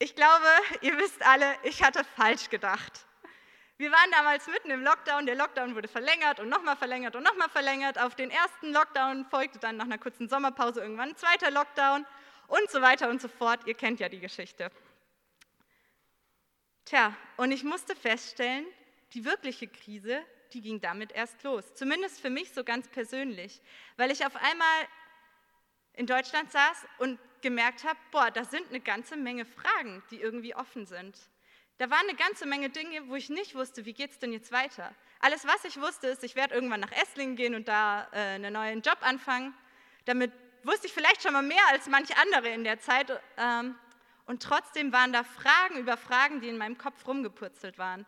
Ich 0.00 0.16
glaube, 0.16 0.44
ihr 0.80 0.98
wisst 0.98 1.24
alle, 1.24 1.54
ich 1.62 1.84
hatte 1.84 2.02
falsch 2.16 2.50
gedacht. 2.50 3.06
Wir 3.76 3.92
waren 3.92 4.10
damals 4.10 4.48
mitten 4.48 4.70
im 4.72 4.82
Lockdown, 4.82 5.24
der 5.26 5.36
Lockdown 5.36 5.76
wurde 5.76 5.86
verlängert 5.86 6.40
und 6.40 6.48
nochmal 6.48 6.76
verlängert 6.76 7.14
und 7.14 7.22
nochmal 7.22 7.48
verlängert. 7.48 7.96
Auf 7.96 8.16
den 8.16 8.32
ersten 8.32 8.72
Lockdown 8.72 9.24
folgte 9.26 9.60
dann 9.60 9.76
nach 9.76 9.84
einer 9.84 9.98
kurzen 9.98 10.28
Sommerpause 10.28 10.80
irgendwann 10.80 11.10
ein 11.10 11.16
zweiter 11.16 11.52
Lockdown 11.52 12.04
und 12.48 12.68
so 12.72 12.82
weiter 12.82 13.08
und 13.08 13.22
so 13.22 13.28
fort. 13.28 13.60
Ihr 13.66 13.74
kennt 13.74 14.00
ja 14.00 14.08
die 14.08 14.18
Geschichte. 14.18 14.72
Tja, 16.86 17.16
und 17.36 17.50
ich 17.50 17.64
musste 17.64 17.96
feststellen, 17.96 18.64
die 19.12 19.24
wirkliche 19.24 19.66
Krise, 19.66 20.24
die 20.52 20.60
ging 20.60 20.80
damit 20.80 21.10
erst 21.10 21.42
los. 21.42 21.74
Zumindest 21.74 22.20
für 22.20 22.30
mich 22.30 22.52
so 22.52 22.62
ganz 22.62 22.86
persönlich, 22.86 23.60
weil 23.96 24.12
ich 24.12 24.24
auf 24.24 24.36
einmal 24.36 24.88
in 25.94 26.06
Deutschland 26.06 26.52
saß 26.52 26.86
und 26.98 27.18
gemerkt 27.42 27.82
habe, 27.82 27.98
boah, 28.12 28.30
da 28.30 28.44
sind 28.44 28.68
eine 28.68 28.78
ganze 28.78 29.16
Menge 29.16 29.44
Fragen, 29.44 30.00
die 30.12 30.20
irgendwie 30.20 30.54
offen 30.54 30.86
sind. 30.86 31.18
Da 31.78 31.90
waren 31.90 32.08
eine 32.08 32.16
ganze 32.16 32.46
Menge 32.46 32.70
Dinge, 32.70 33.08
wo 33.08 33.16
ich 33.16 33.30
nicht 33.30 33.56
wusste, 33.56 33.84
wie 33.84 33.92
geht 33.92 34.12
es 34.12 34.20
denn 34.20 34.32
jetzt 34.32 34.52
weiter. 34.52 34.94
Alles, 35.18 35.44
was 35.44 35.64
ich 35.64 35.80
wusste, 35.80 36.06
ist, 36.06 36.22
ich 36.22 36.36
werde 36.36 36.54
irgendwann 36.54 36.80
nach 36.80 36.92
Esslingen 36.92 37.34
gehen 37.34 37.56
und 37.56 37.66
da 37.66 38.08
äh, 38.12 38.36
einen 38.36 38.52
neuen 38.52 38.82
Job 38.82 38.98
anfangen. 39.00 39.54
Damit 40.04 40.30
wusste 40.62 40.86
ich 40.86 40.92
vielleicht 40.92 41.24
schon 41.24 41.32
mal 41.32 41.42
mehr 41.42 41.66
als 41.72 41.88
manche 41.88 42.16
andere 42.16 42.48
in 42.50 42.62
der 42.62 42.78
Zeit. 42.78 43.10
Ähm, 43.36 43.74
und 44.26 44.42
trotzdem 44.42 44.92
waren 44.92 45.12
da 45.12 45.24
Fragen 45.24 45.78
über 45.78 45.96
Fragen, 45.96 46.40
die 46.40 46.48
in 46.48 46.58
meinem 46.58 46.78
Kopf 46.78 47.06
rumgepurzelt 47.06 47.78
waren. 47.78 48.04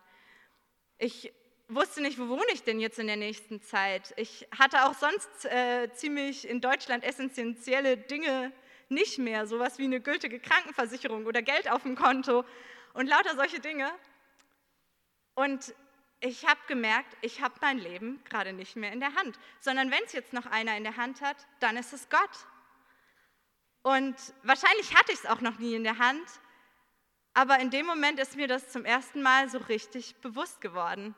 Ich 0.97 1.33
wusste 1.69 2.01
nicht, 2.01 2.19
wo 2.19 2.27
wohne 2.27 2.51
ich 2.53 2.63
denn 2.63 2.79
jetzt 2.79 2.99
in 2.99 3.07
der 3.07 3.15
nächsten 3.15 3.61
Zeit. 3.61 4.13
Ich 4.17 4.47
hatte 4.57 4.85
auch 4.85 4.93
sonst 4.93 5.45
äh, 5.45 5.89
ziemlich 5.93 6.47
in 6.47 6.61
Deutschland 6.61 7.03
essentielle 7.03 7.97
Dinge, 7.97 8.51
nicht 8.89 9.19
mehr, 9.19 9.45
sowas 9.45 9.77
wie 9.77 9.83
eine 9.83 10.01
gültige 10.01 10.39
Krankenversicherung 10.39 11.25
oder 11.27 11.41
Geld 11.41 11.69
auf 11.71 11.83
dem 11.83 11.95
Konto 11.95 12.43
und 12.93 13.07
lauter 13.07 13.35
solche 13.35 13.59
Dinge. 13.59 13.89
Und 15.35 15.73
ich 16.21 16.45
habe 16.47 16.59
gemerkt, 16.67 17.15
ich 17.21 17.41
habe 17.41 17.53
mein 17.61 17.77
Leben 17.77 18.21
gerade 18.25 18.51
nicht 18.51 18.75
mehr 18.75 18.91
in 18.91 18.99
der 18.99 19.13
Hand, 19.15 19.37
sondern 19.61 19.91
wenn 19.91 20.03
es 20.05 20.11
jetzt 20.11 20.33
noch 20.33 20.47
einer 20.47 20.75
in 20.75 20.83
der 20.83 20.97
Hand 20.97 21.21
hat, 21.21 21.37
dann 21.59 21.77
ist 21.77 21.93
es 21.93 22.09
Gott. 22.09 22.19
Und 23.81 24.15
wahrscheinlich 24.43 24.95
hatte 24.95 25.11
ich 25.11 25.19
es 25.19 25.25
auch 25.25 25.41
noch 25.41 25.57
nie 25.59 25.75
in 25.75 25.83
der 25.83 25.97
Hand, 25.97 26.27
aber 27.33 27.59
in 27.59 27.69
dem 27.69 27.85
Moment 27.85 28.19
ist 28.19 28.35
mir 28.35 28.47
das 28.47 28.69
zum 28.69 28.85
ersten 28.85 29.21
Mal 29.21 29.49
so 29.49 29.59
richtig 29.59 30.15
bewusst 30.17 30.59
geworden. 30.61 31.15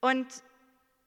Und 0.00 0.26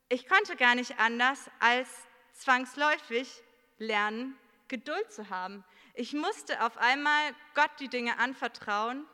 ich 0.09 0.27
konnte 0.27 0.55
gar 0.55 0.75
nicht 0.75 0.99
anders 0.99 1.49
als 1.59 1.89
zwangsläufig 2.33 3.43
lernen, 3.77 4.37
Geduld 4.67 5.11
zu 5.11 5.29
haben. 5.29 5.63
Ich 5.95 6.13
musste 6.13 6.63
auf 6.63 6.77
einmal 6.77 7.33
Gott 7.55 7.71
die 7.79 7.89
Dinge 7.89 8.19
anvertrauen 8.19 9.05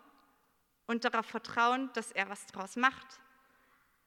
und 0.86 1.06
darauf 1.06 1.26
vertrauen, 1.26 1.92
dass 1.94 2.12
er 2.12 2.30
was 2.30 2.46
draus 2.48 2.76
macht, 2.76 3.20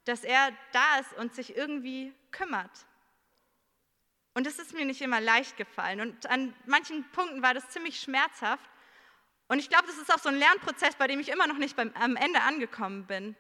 dass 0.05 0.25
er 0.25 0.53
da 0.73 0.99
ist 0.99 1.13
und 1.15 1.35
sich 1.35 1.57
irgendwie 1.57 2.15
kümmert. 2.31 2.87
Und 4.39 4.47
es 4.47 4.61
ist 4.61 4.73
mir 4.73 4.85
nicht 4.85 5.01
immer 5.01 5.21
leicht 5.21 5.57
gefallen 5.57 6.01
und 6.01 6.31
an 6.31 6.55
manchen 6.65 7.03
Punkten 7.11 7.43
war 7.43 7.55
das 7.55 7.71
ziemlich 7.71 7.99
schmerzhaft. 7.99 8.71
Und 9.49 9.59
ich 9.59 9.69
glaube, 9.69 9.89
das 9.89 9.99
ist 9.99 10.15
auch 10.15 10.21
so 10.21 10.29
ein 10.29 10.37
Lernprozess, 10.37 10.95
bei 10.95 11.09
dem 11.09 11.19
ich 11.19 11.29
immer 11.29 11.49
noch 11.49 11.59
nicht 11.59 11.75
beim, 11.75 11.93
am 11.95 12.15
Ende 12.15 12.41
angekommen 12.43 13.05
bin. 13.09 13.35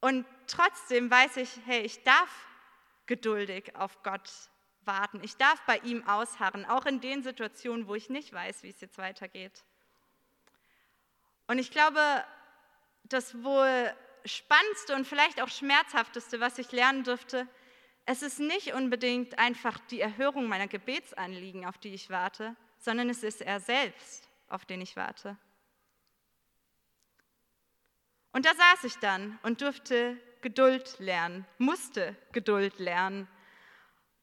Und 0.00 0.24
trotzdem 0.46 1.10
weiß 1.10 1.36
ich, 1.38 1.50
hey, 1.66 1.80
ich 1.80 2.04
darf 2.04 2.30
geduldig 3.06 3.74
auf 3.74 4.04
Gott 4.04 4.30
warten. 4.84 5.18
Ich 5.24 5.36
darf 5.36 5.60
bei 5.62 5.78
ihm 5.78 6.06
ausharren, 6.06 6.64
auch 6.64 6.86
in 6.86 7.00
den 7.00 7.24
Situationen, 7.24 7.88
wo 7.88 7.96
ich 7.96 8.08
nicht 8.08 8.32
weiß, 8.32 8.62
wie 8.62 8.70
es 8.70 8.80
jetzt 8.80 8.98
weitergeht. 8.98 9.64
Und 11.48 11.58
ich 11.58 11.72
glaube, 11.72 12.24
das 13.02 13.42
wohl 13.42 13.92
spannendste 14.26 14.94
und 14.94 15.08
vielleicht 15.08 15.42
auch 15.42 15.48
schmerzhafteste, 15.48 16.38
was 16.38 16.58
ich 16.58 16.70
lernen 16.70 17.02
durfte, 17.02 17.48
es 18.04 18.22
ist 18.22 18.40
nicht 18.40 18.74
unbedingt 18.74 19.38
einfach 19.38 19.78
die 19.90 20.00
Erhörung 20.00 20.48
meiner 20.48 20.68
Gebetsanliegen, 20.68 21.64
auf 21.64 21.78
die 21.78 21.94
ich 21.94 22.10
warte, 22.10 22.56
sondern 22.78 23.08
es 23.10 23.22
ist 23.22 23.40
er 23.40 23.60
selbst, 23.60 24.28
auf 24.48 24.64
den 24.64 24.80
ich 24.80 24.96
warte. 24.96 25.36
Und 28.32 28.46
da 28.46 28.50
saß 28.54 28.84
ich 28.84 28.96
dann 28.96 29.38
und 29.42 29.60
durfte 29.60 30.18
Geduld 30.40 30.98
lernen, 30.98 31.46
musste 31.58 32.16
Geduld 32.32 32.78
lernen. 32.78 33.28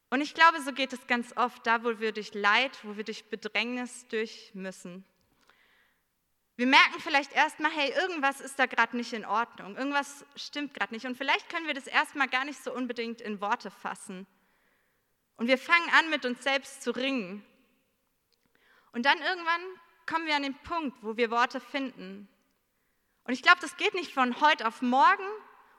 Und 0.10 0.22
ich 0.22 0.34
glaube, 0.34 0.62
so 0.62 0.74
geht 0.74 0.92
es 0.92 1.08
ganz 1.08 1.38
oft, 1.38 1.66
da 1.66 1.84
wo 1.84 2.00
wir 2.00 2.12
durch 2.12 2.34
Leid, 2.34 2.72
wo 2.84 2.98
wir 2.98 3.04
durch 3.04 3.26
Bedrängnis 3.26 4.08
durch 4.08 4.52
müssen. 4.54 5.06
Wir 6.60 6.68
merken 6.68 7.00
vielleicht 7.00 7.32
erstmal, 7.32 7.72
hey, 7.72 7.94
irgendwas 7.94 8.42
ist 8.42 8.60
da 8.60 8.66
gerade 8.66 8.98
nicht 8.98 9.14
in 9.14 9.24
Ordnung, 9.24 9.78
irgendwas 9.78 10.26
stimmt 10.36 10.74
gerade 10.74 10.94
nicht. 10.94 11.06
Und 11.06 11.16
vielleicht 11.16 11.48
können 11.48 11.68
wir 11.68 11.74
das 11.74 11.88
erstmal 11.88 12.28
gar 12.28 12.44
nicht 12.44 12.62
so 12.62 12.74
unbedingt 12.74 13.22
in 13.22 13.40
Worte 13.40 13.72
fassen. 13.72 14.28
Und 15.38 15.48
wir 15.48 15.58
fangen 15.58 15.90
an, 15.98 16.10
mit 16.10 16.26
uns 16.26 16.44
selbst 16.44 16.82
zu 16.82 16.92
ringen. 16.92 17.46
Und 18.92 19.06
dann 19.06 19.18
irgendwann 19.20 19.62
kommen 20.06 20.26
wir 20.26 20.36
an 20.36 20.44
den 20.44 20.54
Punkt, 20.54 20.98
wo 21.02 21.16
wir 21.16 21.32
Worte 21.32 21.62
finden. 21.62 22.28
Und 23.24 23.32
ich 23.32 23.42
glaube, 23.42 23.62
das 23.62 23.78
geht 23.78 23.94
nicht 23.94 24.14
von 24.14 24.42
heute 24.42 24.68
auf 24.68 24.82
morgen 24.82 25.30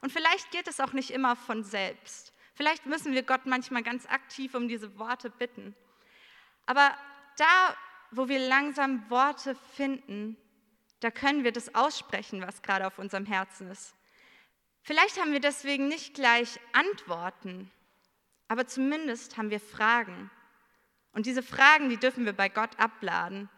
und 0.00 0.10
vielleicht 0.10 0.50
geht 0.50 0.66
es 0.66 0.80
auch 0.80 0.94
nicht 0.94 1.10
immer 1.10 1.37
von 1.37 1.62
selbst. 1.62 2.32
Vielleicht 2.54 2.87
müssen 2.87 3.12
wir 3.12 3.22
Gott 3.22 3.44
manchmal 3.44 3.82
ganz 3.82 4.06
aktiv 4.06 4.54
um 4.54 4.66
diese 4.66 4.99
Worte 4.99 5.28
bitten. 5.28 5.76
Aber 6.64 6.96
da, 7.37 7.76
wo 8.12 8.28
wir 8.28 8.38
langsam 8.38 9.10
Worte 9.10 9.54
finden, 9.76 10.38
da 11.00 11.11
können 11.11 11.45
wir 11.45 11.52
das 11.52 11.75
aussprechen, 11.75 12.42
was 12.47 12.62
gerade 12.62 12.87
auf 12.87 12.99
unserem 12.99 13.26
Herzen 13.26 13.71
ist. 13.71 13.95
Vielleicht 14.83 15.21
haben 15.21 15.33
wir 15.33 15.40
deswegen 15.40 15.88
nicht 15.88 16.14
gleich 16.14 16.59
Antworten, 16.73 17.71
aber 18.49 18.66
zumindest 18.66 19.37
haben 19.37 19.50
wir 19.50 19.61
Fragen. 19.61 20.30
Und 21.12 21.26
diese 21.26 21.42
Fragen, 21.42 21.88
die 21.88 21.97
dürfen 21.97 22.25
wir 22.25 22.33
bei 22.33 22.49
Gott 22.49 22.78
abladen. 22.78 23.49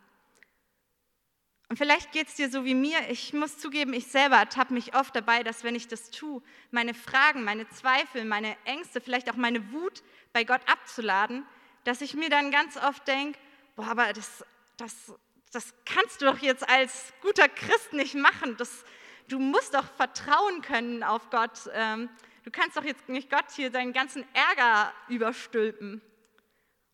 Und 1.69 1.79
vielleicht 1.79 2.13
geht 2.13 2.29
es 2.29 2.35
dir 2.35 2.51
so 2.51 2.65
wie 2.65 2.75
mir. 2.75 2.99
Ich 3.09 3.33
muss 3.33 3.59
zugeben, 3.59 3.95
ich 3.95 4.07
selber 4.07 4.37
ertappe 4.37 4.75
mich 4.75 4.95
oft 4.95 5.17
dabei, 5.17 5.43
dass 5.43 5.65
wenn 5.65 5.75
ich 5.75 5.89
das 5.89 6.11
tue, 6.11 6.43
meine 6.71 6.93
Fragen, 6.93 7.45
meine 7.45 7.67
Zweifel, 7.71 8.25
meine 8.25 8.57
Ängste, 8.65 9.01
vielleicht 9.01 9.31
auch 9.31 9.37
meine 9.37 9.73
Wut 9.73 10.03
bei 10.35 10.45
Gott 10.45 10.61
abzuladen, 10.67 11.47
dass 11.85 12.03
ich 12.03 12.15
mir 12.15 12.29
dann 12.29 12.51
ganz 12.51 12.77
oft 12.77 13.09
denke, 13.09 13.39
boah, 13.75 13.87
aber 13.87 14.13
das, 14.13 14.45
das, 14.77 15.15
das 15.53 15.75
kannst 15.85 16.21
du 16.21 16.27
doch 16.27 16.39
jetzt 16.39 16.69
als 16.69 17.13
guter 17.21 17.49
Christ 17.49 17.93
nicht 17.93 18.15
machen. 18.15 18.57
Das, 18.57 18.85
du 19.29 19.39
musst 19.39 19.75
doch 19.75 19.85
vertrauen 19.85 20.63
können 20.63 21.03
auf 21.03 21.31
Gott. 21.31 21.71
Ähm, 21.73 22.09
du 22.45 22.51
kannst 22.51 22.77
doch 22.77 22.85
jetzt 22.85 23.09
nicht 23.09 23.31
Gott 23.31 23.51
hier 23.55 23.71
seinen 23.71 23.93
ganzen 23.93 24.25
Ärger 24.35 24.93
überstülpen. 25.09 26.01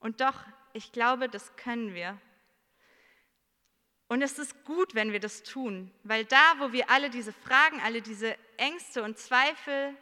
Und 0.00 0.20
doch, 0.20 0.34
ich 0.72 0.92
glaube, 0.92 1.28
das 1.28 1.56
können 1.56 1.94
wir. 1.94 2.20
Und 4.08 4.22
es 4.22 4.38
ist 4.38 4.64
gut, 4.64 4.94
wenn 4.94 5.12
wir 5.12 5.20
das 5.20 5.42
tun, 5.42 5.92
weil 6.02 6.24
da, 6.24 6.54
wo 6.58 6.72
wir 6.72 6.90
alle 6.90 7.10
diese 7.10 7.32
Fragen, 7.32 7.80
alle 7.82 8.00
diese 8.00 8.36
Ängste 8.56 9.02
und 9.02 9.18
Zweifel 9.18 9.94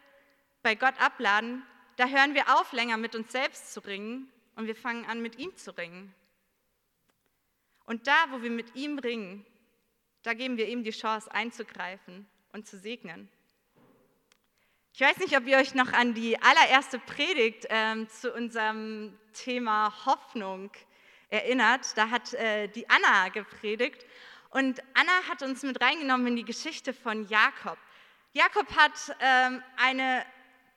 bei 0.63 0.75
Gott 0.75 0.99
abladen, 0.99 1.61
da 1.97 2.07
hören 2.07 2.33
wir 2.33 2.57
auf, 2.57 2.71
länger 2.71 2.97
mit 2.97 3.15
uns 3.15 3.31
selbst 3.31 3.73
zu 3.73 3.81
ringen 3.81 4.31
und 4.55 4.65
wir 4.65 4.75
fangen 4.75 5.05
an, 5.05 5.21
mit 5.21 5.37
ihm 5.37 5.55
zu 5.57 5.77
ringen. 5.77 6.13
Und 7.87 8.05
da, 8.05 8.27
wo 8.31 8.41
wir 8.43 8.51
mit 8.51 8.75
ihm 8.75 8.99
ringen, 8.99 9.45
da 10.21 10.33
geben 10.33 10.57
wir 10.57 10.67
ihm 10.67 10.83
die 10.83 10.91
Chance 10.91 11.31
einzugreifen 11.33 12.27
und 12.51 12.67
zu 12.67 12.77
segnen. 12.77 13.29
Ich 14.93 14.99
weiß 14.99 15.19
nicht, 15.19 15.37
ob 15.37 15.47
ihr 15.47 15.57
euch 15.57 15.73
noch 15.73 15.93
an 15.93 16.13
die 16.13 16.37
allererste 16.41 16.99
Predigt 16.99 17.65
ähm, 17.69 18.09
zu 18.09 18.33
unserem 18.33 19.17
Thema 19.31 20.05
Hoffnung 20.05 20.69
erinnert. 21.29 21.97
Da 21.97 22.09
hat 22.09 22.33
äh, 22.33 22.67
die 22.67 22.89
Anna 22.89 23.29
gepredigt 23.29 24.05
und 24.49 24.81
Anna 24.93 25.29
hat 25.29 25.41
uns 25.41 25.63
mit 25.63 25.79
reingenommen 25.79 26.27
in 26.27 26.35
die 26.35 26.45
Geschichte 26.45 26.93
von 26.93 27.25
Jakob. 27.29 27.77
Jakob 28.33 28.69
hat 28.75 29.15
ähm, 29.21 29.63
eine 29.77 30.25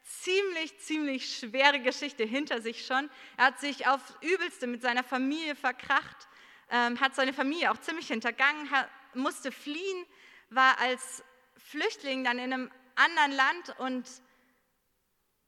ziemlich, 0.04 0.78
ziemlich 0.78 1.38
schwere 1.38 1.80
Geschichte 1.80 2.22
hinter 2.22 2.60
sich 2.60 2.86
schon. 2.86 3.10
Er 3.36 3.46
hat 3.46 3.58
sich 3.58 3.88
aufs 3.88 4.14
Übelste 4.20 4.68
mit 4.68 4.80
seiner 4.80 5.02
Familie 5.02 5.56
verkracht 5.56 6.28
ähm, 6.70 7.00
hat 7.00 7.14
seine 7.14 7.32
Familie 7.32 7.70
auch 7.70 7.78
ziemlich 7.78 8.08
hintergangen, 8.08 8.70
hat, 8.70 8.88
musste 9.14 9.52
fliehen, 9.52 10.06
war 10.50 10.78
als 10.78 11.22
Flüchtling 11.56 12.24
dann 12.24 12.38
in 12.38 12.52
einem 12.52 12.70
anderen 12.94 13.32
Land 13.32 13.78
und 13.78 14.08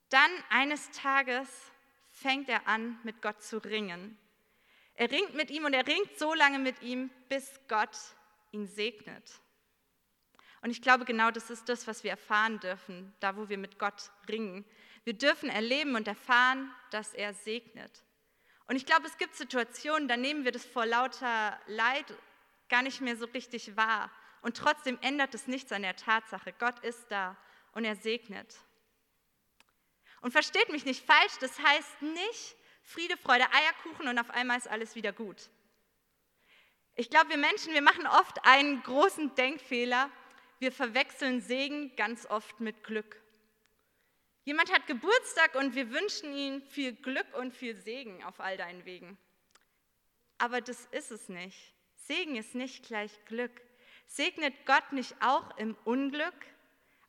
dann 0.08 0.30
eines 0.50 0.90
Tages 0.90 1.48
fängt 2.08 2.48
er 2.48 2.68
an, 2.68 2.98
mit 3.02 3.22
Gott 3.22 3.42
zu 3.42 3.58
ringen. 3.58 4.18
Er 4.94 5.10
ringt 5.10 5.34
mit 5.34 5.50
ihm 5.50 5.64
und 5.64 5.72
er 5.72 5.86
ringt 5.86 6.18
so 6.18 6.34
lange 6.34 6.58
mit 6.58 6.82
ihm, 6.82 7.10
bis 7.28 7.60
Gott 7.68 7.96
ihn 8.50 8.66
segnet. 8.66 9.40
Und 10.60 10.70
ich 10.70 10.82
glaube, 10.82 11.04
genau 11.04 11.30
das 11.30 11.50
ist 11.50 11.68
das, 11.68 11.86
was 11.86 12.04
wir 12.04 12.12
erfahren 12.12 12.60
dürfen, 12.60 13.12
da 13.20 13.36
wo 13.36 13.48
wir 13.48 13.58
mit 13.58 13.78
Gott 13.78 14.10
ringen. 14.28 14.64
Wir 15.04 15.14
dürfen 15.14 15.48
erleben 15.48 15.96
und 15.96 16.06
erfahren, 16.06 16.72
dass 16.90 17.14
er 17.14 17.34
segnet. 17.34 18.04
Und 18.72 18.76
ich 18.76 18.86
glaube, 18.86 19.06
es 19.06 19.18
gibt 19.18 19.36
Situationen, 19.36 20.08
da 20.08 20.16
nehmen 20.16 20.46
wir 20.46 20.50
das 20.50 20.64
vor 20.64 20.86
lauter 20.86 21.60
Leid 21.66 22.06
gar 22.70 22.80
nicht 22.80 23.02
mehr 23.02 23.18
so 23.18 23.26
richtig 23.26 23.76
wahr. 23.76 24.10
Und 24.40 24.56
trotzdem 24.56 24.98
ändert 25.02 25.34
es 25.34 25.46
nichts 25.46 25.72
an 25.72 25.82
der 25.82 25.94
Tatsache. 25.94 26.54
Gott 26.58 26.78
ist 26.78 27.04
da 27.10 27.36
und 27.72 27.84
er 27.84 27.96
segnet. 27.96 28.56
Und 30.22 30.32
versteht 30.32 30.70
mich 30.70 30.86
nicht 30.86 31.04
falsch, 31.04 31.34
das 31.38 31.58
heißt 31.58 32.00
nicht 32.00 32.56
Friede, 32.82 33.18
Freude, 33.18 33.44
Eierkuchen 33.52 34.08
und 34.08 34.18
auf 34.18 34.30
einmal 34.30 34.56
ist 34.56 34.68
alles 34.68 34.94
wieder 34.94 35.12
gut. 35.12 35.50
Ich 36.94 37.10
glaube, 37.10 37.28
wir 37.28 37.36
Menschen, 37.36 37.74
wir 37.74 37.82
machen 37.82 38.06
oft 38.06 38.42
einen 38.46 38.82
großen 38.82 39.34
Denkfehler. 39.34 40.10
Wir 40.60 40.72
verwechseln 40.72 41.42
Segen 41.42 41.94
ganz 41.96 42.24
oft 42.24 42.58
mit 42.58 42.82
Glück. 42.84 43.21
Jemand 44.44 44.72
hat 44.72 44.86
Geburtstag 44.86 45.54
und 45.54 45.74
wir 45.74 45.90
wünschen 45.90 46.34
ihm 46.34 46.62
viel 46.62 46.94
Glück 46.94 47.26
und 47.38 47.54
viel 47.54 47.76
Segen 47.76 48.24
auf 48.24 48.40
all 48.40 48.56
deinen 48.56 48.84
Wegen. 48.84 49.16
Aber 50.38 50.60
das 50.60 50.86
ist 50.86 51.12
es 51.12 51.28
nicht. 51.28 51.72
Segen 51.94 52.34
ist 52.34 52.56
nicht 52.56 52.84
gleich 52.84 53.12
Glück. 53.26 53.52
Segnet 54.06 54.66
Gott 54.66 54.92
nicht 54.92 55.14
auch 55.20 55.56
im 55.58 55.76
Unglück, 55.84 56.34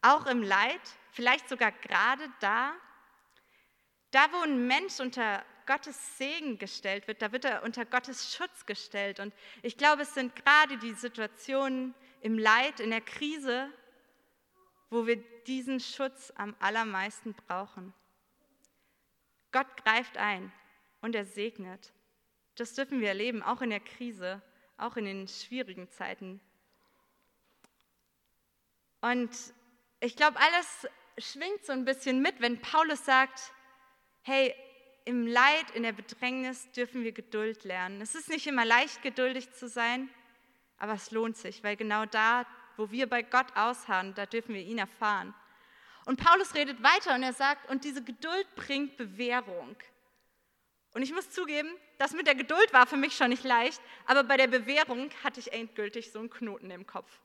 auch 0.04 0.28
im 0.28 0.44
Leid, 0.44 0.82
vielleicht 1.12 1.50
sogar 1.50 1.72
gerade 1.72 2.32
da? 2.40 2.74
Da, 4.12 4.32
wo 4.32 4.42
ein 4.42 4.68
Mensch 4.68 5.00
unter 5.00 5.44
Gottes 5.66 6.18
Segen 6.18 6.60
gestellt 6.60 7.08
wird, 7.08 7.22
da 7.24 7.32
wird 7.32 7.46
er 7.46 7.64
unter 7.64 7.86
Gottes 7.86 8.36
Schutz 8.36 8.66
gestellt. 8.68 9.20
Und 9.20 9.34
ich 9.64 9.78
glaube, 9.78 10.04
es 10.04 10.14
sind 10.14 10.36
gerade 10.36 10.78
die 10.78 10.94
Situationen 10.94 11.96
im 12.22 12.38
Leid, 12.38 12.80
in 12.80 12.92
der 12.92 13.02
Krise, 13.02 13.72
wo 14.94 15.08
wir 15.08 15.18
diesen 15.46 15.80
Schutz 15.80 16.32
am 16.36 16.56
allermeisten 16.60 17.34
brauchen. 17.34 17.94
Gott 19.52 19.84
greift 19.84 20.18
ein 20.18 20.52
und 21.02 21.16
er 21.16 21.26
segnet. 21.26 21.92
Das 22.56 22.76
dürfen 22.76 23.02
wir 23.02 23.08
erleben, 23.08 23.42
auch 23.42 23.62
in 23.62 23.72
der 23.72 23.80
Krise, 23.80 24.42
auch 24.78 24.96
in 24.96 25.06
den 25.06 25.28
schwierigen 25.28 25.90
Zeiten. 25.90 26.40
Und 29.02 29.32
ich 30.00 30.16
glaube, 30.16 30.40
alles 30.40 30.88
schwingt 31.18 31.66
so 31.66 31.74
ein 31.74 31.86
bisschen 31.86 32.22
mit, 32.22 32.40
wenn 32.40 32.62
Paulus 32.62 33.04
sagt, 33.04 33.52
hey, 34.22 34.56
im 35.06 35.28
Leid, 35.28 35.72
in 35.74 35.84
der 35.84 35.92
Bedrängnis 35.92 36.72
dürfen 36.72 37.04
wir 37.04 37.12
Geduld 37.12 37.64
lernen. 37.64 38.00
Es 38.00 38.16
ist 38.16 38.30
nicht 38.30 38.48
immer 38.48 38.64
leicht, 38.64 39.02
geduldig 39.02 39.52
zu 39.54 39.68
sein, 39.68 40.10
aber 40.78 40.94
es 40.94 41.12
lohnt 41.12 41.36
sich, 41.36 41.64
weil 41.64 41.76
genau 41.76 42.06
da, 42.06 42.46
wo 42.78 42.92
wir 42.92 43.08
bei 43.08 43.22
Gott 43.22 43.48
ausharren, 43.56 44.14
da 44.16 44.26
dürfen 44.26 44.56
wir 44.56 44.62
ihn 44.62 44.78
erfahren. 44.78 45.34
Und 46.06 46.24
Paulus 46.24 46.54
redet 46.54 46.84
weiter 46.84 47.16
und 47.16 47.24
er 47.24 47.34
sagt, 47.34 47.70
und 47.70 47.84
diese 47.84 48.04
Geduld 48.04 48.48
bringt 48.56 48.98
Bewährung. 48.98 49.76
Und 50.94 51.02
ich 51.02 51.14
muss 51.14 51.30
zugeben, 51.30 51.70
das 51.98 52.14
mit 52.14 52.28
der 52.28 52.36
Geduld 52.36 52.72
war 52.74 52.86
für 52.86 52.98
mich 52.98 53.16
schon 53.16 53.30
nicht 53.30 53.44
leicht, 53.44 53.82
aber 54.06 54.24
bei 54.24 54.38
der 54.38 54.48
Bewährung 54.48 55.10
hatte 55.24 55.40
ich 55.40 55.52
endgültig 55.54 56.12
so 56.12 56.20
einen 56.20 56.30
Knoten 56.30 56.70
im 56.70 56.86
Kopf. 56.86 57.20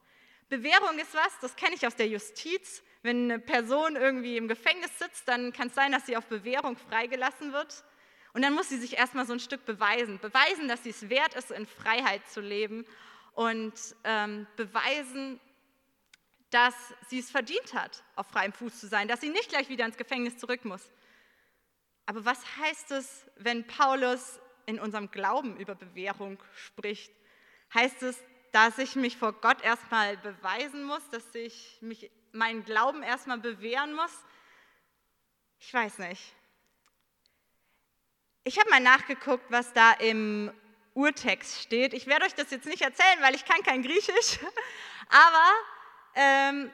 Bewährung 0.49 0.97
ist 0.97 1.13
was, 1.13 1.39
das 1.41 1.55
kenne 1.55 1.75
ich 1.75 1.85
aus 1.85 1.95
der 1.95 2.07
Justiz. 2.07 2.81
Wenn 3.03 3.31
eine 3.31 3.39
Person 3.39 3.95
irgendwie 3.95 4.35
im 4.35 4.47
Gefängnis 4.47 4.97
sitzt, 4.97 5.27
dann 5.27 5.53
kann 5.53 5.67
es 5.67 5.75
sein, 5.75 5.91
dass 5.91 6.07
sie 6.07 6.17
auf 6.17 6.25
Bewährung 6.25 6.75
freigelassen 6.75 7.53
wird. 7.53 7.83
Und 8.33 8.41
dann 8.41 8.53
muss 8.53 8.69
sie 8.69 8.77
sich 8.77 8.97
erstmal 8.97 9.25
so 9.25 9.33
ein 9.33 9.39
Stück 9.39 9.65
beweisen. 9.65 10.19
Beweisen, 10.19 10.67
dass 10.67 10.83
sie 10.83 10.89
es 10.89 11.09
wert 11.09 11.35
ist, 11.35 11.51
in 11.51 11.67
Freiheit 11.67 12.27
zu 12.29 12.41
leben. 12.41 12.85
Und 13.39 13.95
ähm, 14.03 14.47
beweisen, 14.57 15.39
dass 16.49 16.75
sie 17.07 17.19
es 17.19 17.31
verdient 17.31 17.73
hat, 17.73 18.03
auf 18.17 18.27
freiem 18.27 18.51
Fuß 18.51 18.81
zu 18.81 18.87
sein, 18.87 19.07
dass 19.07 19.21
sie 19.21 19.29
nicht 19.29 19.47
gleich 19.47 19.69
wieder 19.69 19.85
ins 19.85 19.95
Gefängnis 19.95 20.37
zurück 20.37 20.65
muss. 20.65 20.91
Aber 22.05 22.25
was 22.25 22.43
heißt 22.57 22.91
es, 22.91 23.25
wenn 23.37 23.65
Paulus 23.65 24.41
in 24.65 24.77
unserem 24.77 25.09
Glauben 25.09 25.55
über 25.55 25.73
Bewährung 25.73 26.37
spricht? 26.53 27.13
Heißt 27.73 28.03
es, 28.03 28.21
dass 28.51 28.77
ich 28.77 28.97
mich 28.97 29.15
vor 29.15 29.31
Gott 29.31 29.61
erstmal 29.61 30.17
beweisen 30.17 30.83
muss, 30.83 31.09
dass 31.09 31.33
ich 31.33 31.77
mich 31.79 32.11
meinen 32.33 32.65
Glauben 32.65 33.03
erstmal 33.03 33.37
bewähren 33.37 33.93
muss? 33.93 34.11
Ich 35.61 35.73
weiß 35.73 35.99
nicht. 35.99 36.33
Ich 38.43 38.59
habe 38.59 38.69
mal 38.69 38.81
nachgeguckt, 38.81 39.49
was 39.49 39.71
da 39.71 39.93
im 39.93 40.51
Urtext 40.99 41.61
steht. 41.61 41.93
Ich 41.93 42.07
werde 42.07 42.25
euch 42.25 42.35
das 42.35 42.51
jetzt 42.51 42.65
nicht 42.65 42.81
erzählen, 42.81 43.21
weil 43.21 43.35
ich 43.35 43.45
kann 43.45 43.63
kein 43.63 43.81
Griechisch, 43.81 44.39
aber 45.09 45.51
ähm, 46.15 46.71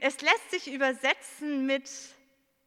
es 0.00 0.20
lässt 0.20 0.50
sich 0.50 0.72
übersetzen 0.72 1.64
mit 1.64 1.88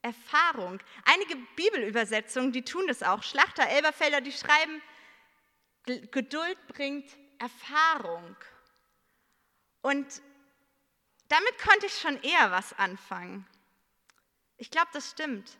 Erfahrung. 0.01 0.79
Einige 1.05 1.35
Bibelübersetzungen, 1.55 2.53
die 2.53 2.63
tun 2.63 2.87
das 2.87 3.03
auch. 3.03 3.23
Schlachter, 3.23 3.67
Elberfelder, 3.67 4.21
die 4.21 4.31
schreiben, 4.31 4.81
Geduld 5.85 6.57
bringt 6.67 7.09
Erfahrung. 7.39 8.35
Und 9.81 10.21
damit 11.27 11.57
konnte 11.59 11.85
ich 11.85 11.97
schon 11.99 12.21
eher 12.23 12.51
was 12.51 12.73
anfangen. 12.73 13.45
Ich 14.57 14.71
glaube, 14.71 14.89
das 14.93 15.09
stimmt. 15.09 15.57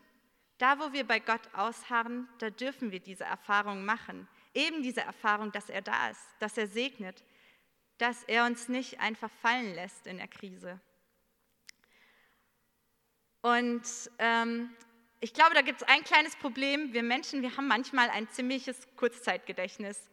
Da, 0.57 0.79
wo 0.79 0.91
wir 0.91 1.05
bei 1.05 1.19
Gott 1.19 1.53
ausharren, 1.53 2.27
da 2.39 2.49
dürfen 2.49 2.91
wir 2.91 2.99
diese 2.99 3.25
Erfahrung 3.25 3.85
machen. 3.85 4.27
Eben 4.57 4.81
diese 4.81 5.01
Erfahrung, 5.01 5.51
dass 5.51 5.69
er 5.69 5.83
da 5.83 6.09
ist, 6.09 6.25
dass 6.39 6.57
er 6.57 6.65
segnet, 6.65 7.23
dass 7.99 8.23
er 8.23 8.43
uns 8.43 8.67
nicht 8.69 8.99
einfach 8.99 9.29
fallen 9.39 9.75
lässt 9.75 10.07
in 10.07 10.17
der 10.17 10.27
Krise. 10.27 10.79
Und 13.41 13.83
ähm, 14.17 14.75
ich 15.19 15.35
glaube, 15.35 15.53
da 15.53 15.61
gibt 15.61 15.83
es 15.83 15.87
ein 15.87 16.03
kleines 16.03 16.35
Problem. 16.37 16.91
Wir 16.91 17.03
Menschen, 17.03 17.43
wir 17.43 17.55
haben 17.55 17.67
manchmal 17.67 18.09
ein 18.09 18.27
ziemliches 18.29 18.87
Kurzzeitgedächtnis. 18.95 20.09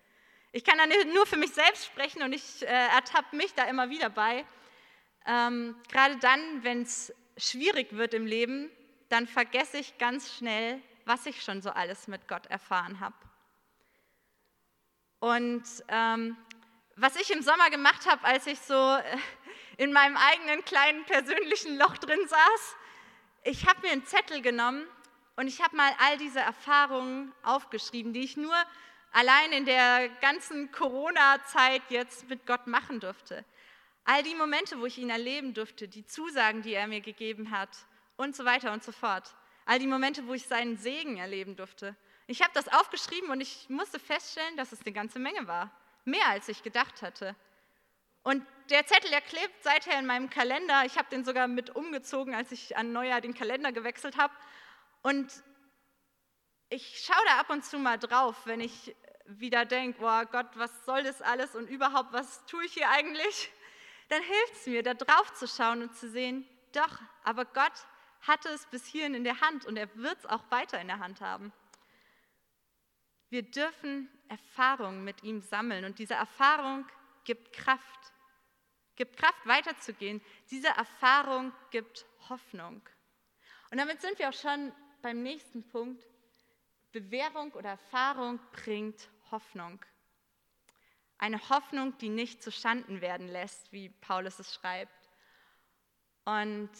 Ich 0.52 0.62
kann 0.62 0.76
da 0.76 0.84
nur 1.14 1.24
für 1.24 1.38
mich 1.38 1.52
selbst 1.52 1.86
sprechen 1.86 2.22
und 2.22 2.34
ich 2.34 2.60
äh, 2.64 2.66
ertappe 2.66 3.34
mich 3.34 3.54
da 3.54 3.64
immer 3.64 3.88
wieder 3.88 4.10
bei. 4.10 4.44
Ähm, 5.26 5.74
gerade 5.90 6.18
dann, 6.18 6.62
wenn 6.64 6.82
es 6.82 7.14
schwierig 7.38 7.94
wird 7.94 8.12
im 8.12 8.26
Leben, 8.26 8.70
dann 9.08 9.26
vergesse 9.26 9.78
ich 9.78 9.96
ganz 9.96 10.34
schnell, 10.34 10.82
was 11.06 11.24
ich 11.24 11.42
schon 11.42 11.62
so 11.62 11.70
alles 11.70 12.08
mit 12.08 12.28
Gott 12.28 12.44
erfahren 12.48 13.00
habe. 13.00 13.16
Und 15.20 15.64
ähm, 15.88 16.36
was 16.96 17.16
ich 17.16 17.30
im 17.30 17.42
Sommer 17.42 17.70
gemacht 17.70 18.06
habe, 18.10 18.24
als 18.24 18.46
ich 18.46 18.60
so 18.60 18.74
äh, 18.74 19.02
in 19.76 19.92
meinem 19.92 20.16
eigenen 20.16 20.64
kleinen 20.64 21.04
persönlichen 21.04 21.76
Loch 21.78 21.96
drin 21.98 22.20
saß, 22.26 22.76
ich 23.44 23.66
habe 23.66 23.80
mir 23.82 23.92
einen 23.92 24.06
Zettel 24.06 24.40
genommen 24.42 24.86
und 25.36 25.48
ich 25.48 25.60
habe 25.62 25.76
mal 25.76 25.92
all 25.98 26.16
diese 26.18 26.40
Erfahrungen 26.40 27.32
aufgeschrieben, 27.42 28.12
die 28.12 28.24
ich 28.24 28.36
nur 28.36 28.54
allein 29.12 29.52
in 29.52 29.64
der 29.64 30.08
ganzen 30.20 30.70
Corona-Zeit 30.72 31.82
jetzt 31.88 32.28
mit 32.28 32.46
Gott 32.46 32.66
machen 32.66 33.00
durfte. 33.00 33.44
All 34.04 34.22
die 34.22 34.34
Momente, 34.34 34.78
wo 34.80 34.86
ich 34.86 34.98
ihn 34.98 35.10
erleben 35.10 35.54
durfte, 35.54 35.88
die 35.88 36.04
Zusagen, 36.04 36.62
die 36.62 36.74
er 36.74 36.86
mir 36.86 37.00
gegeben 37.00 37.50
hat 37.50 37.70
und 38.16 38.36
so 38.36 38.44
weiter 38.44 38.72
und 38.72 38.84
so 38.84 38.92
fort. 38.92 39.34
All 39.66 39.78
die 39.78 39.86
Momente, 39.86 40.26
wo 40.26 40.34
ich 40.34 40.46
seinen 40.46 40.76
Segen 40.76 41.16
erleben 41.16 41.56
durfte. 41.56 41.96
Ich 42.26 42.42
habe 42.42 42.52
das 42.54 42.68
aufgeschrieben 42.68 43.30
und 43.30 43.40
ich 43.40 43.68
musste 43.68 43.98
feststellen, 43.98 44.56
dass 44.56 44.72
es 44.72 44.80
eine 44.80 44.92
ganze 44.92 45.18
Menge 45.18 45.46
war. 45.46 45.70
Mehr 46.04 46.26
als 46.28 46.48
ich 46.48 46.62
gedacht 46.62 47.02
hatte. 47.02 47.36
Und 48.22 48.46
der 48.70 48.86
Zettel, 48.86 49.10
der 49.10 49.20
klebt 49.20 49.62
seither 49.62 49.98
in 49.98 50.06
meinem 50.06 50.30
Kalender. 50.30 50.84
Ich 50.86 50.96
habe 50.96 51.10
den 51.10 51.24
sogar 51.24 51.46
mit 51.46 51.76
umgezogen, 51.76 52.34
als 52.34 52.52
ich 52.52 52.76
an 52.76 52.92
Neujahr 52.92 53.20
den 53.20 53.34
Kalender 53.34 53.72
gewechselt 53.72 54.16
habe. 54.16 54.32
Und 55.02 55.30
ich 56.70 57.04
schaue 57.04 57.24
da 57.26 57.40
ab 57.40 57.50
und 57.50 57.64
zu 57.64 57.78
mal 57.78 57.98
drauf, 57.98 58.46
wenn 58.46 58.60
ich 58.60 58.96
wieder 59.26 59.64
denke, 59.66 60.00
boah 60.00 60.24
Gott, 60.24 60.48
was 60.54 60.84
soll 60.84 61.02
das 61.02 61.20
alles 61.22 61.54
und 61.54 61.68
überhaupt, 61.68 62.12
was 62.12 62.44
tue 62.46 62.64
ich 62.64 62.72
hier 62.72 62.88
eigentlich? 62.88 63.50
Dann 64.08 64.22
hilft 64.22 64.54
es 64.54 64.66
mir, 64.66 64.82
da 64.82 64.94
drauf 64.94 65.32
zu 65.34 65.46
schauen 65.46 65.82
und 65.82 65.94
zu 65.96 66.10
sehen, 66.10 66.46
doch, 66.72 66.98
aber 67.22 67.44
Gott 67.44 67.72
hatte 68.22 68.48
es 68.50 68.66
bis 68.66 68.86
hierhin 68.86 69.14
in 69.14 69.24
der 69.24 69.40
Hand 69.40 69.66
und 69.66 69.76
er 69.76 69.94
wird 69.96 70.18
es 70.18 70.26
auch 70.26 70.50
weiter 70.50 70.80
in 70.80 70.88
der 70.88 70.98
Hand 70.98 71.20
haben. 71.20 71.52
Wir 73.34 73.42
dürfen 73.42 74.08
Erfahrungen 74.28 75.02
mit 75.02 75.24
ihm 75.24 75.40
sammeln 75.40 75.84
und 75.84 75.98
diese 75.98 76.14
Erfahrung 76.14 76.86
gibt 77.24 77.52
Kraft, 77.52 78.12
gibt 78.94 79.16
Kraft 79.16 79.44
weiterzugehen. 79.44 80.22
Diese 80.52 80.68
Erfahrung 80.68 81.52
gibt 81.72 82.06
Hoffnung. 82.28 82.80
Und 83.72 83.78
damit 83.78 84.00
sind 84.00 84.20
wir 84.20 84.28
auch 84.28 84.40
schon 84.40 84.72
beim 85.02 85.24
nächsten 85.24 85.66
Punkt. 85.66 86.06
Bewährung 86.92 87.50
oder 87.54 87.70
Erfahrung 87.70 88.38
bringt 88.52 89.10
Hoffnung. 89.32 89.84
Eine 91.18 91.40
Hoffnung, 91.48 91.98
die 91.98 92.10
nicht 92.10 92.40
zu 92.40 92.52
Schanden 92.52 93.00
werden 93.00 93.26
lässt, 93.26 93.72
wie 93.72 93.88
Paulus 93.88 94.38
es 94.38 94.54
schreibt. 94.54 95.10
Und 96.24 96.70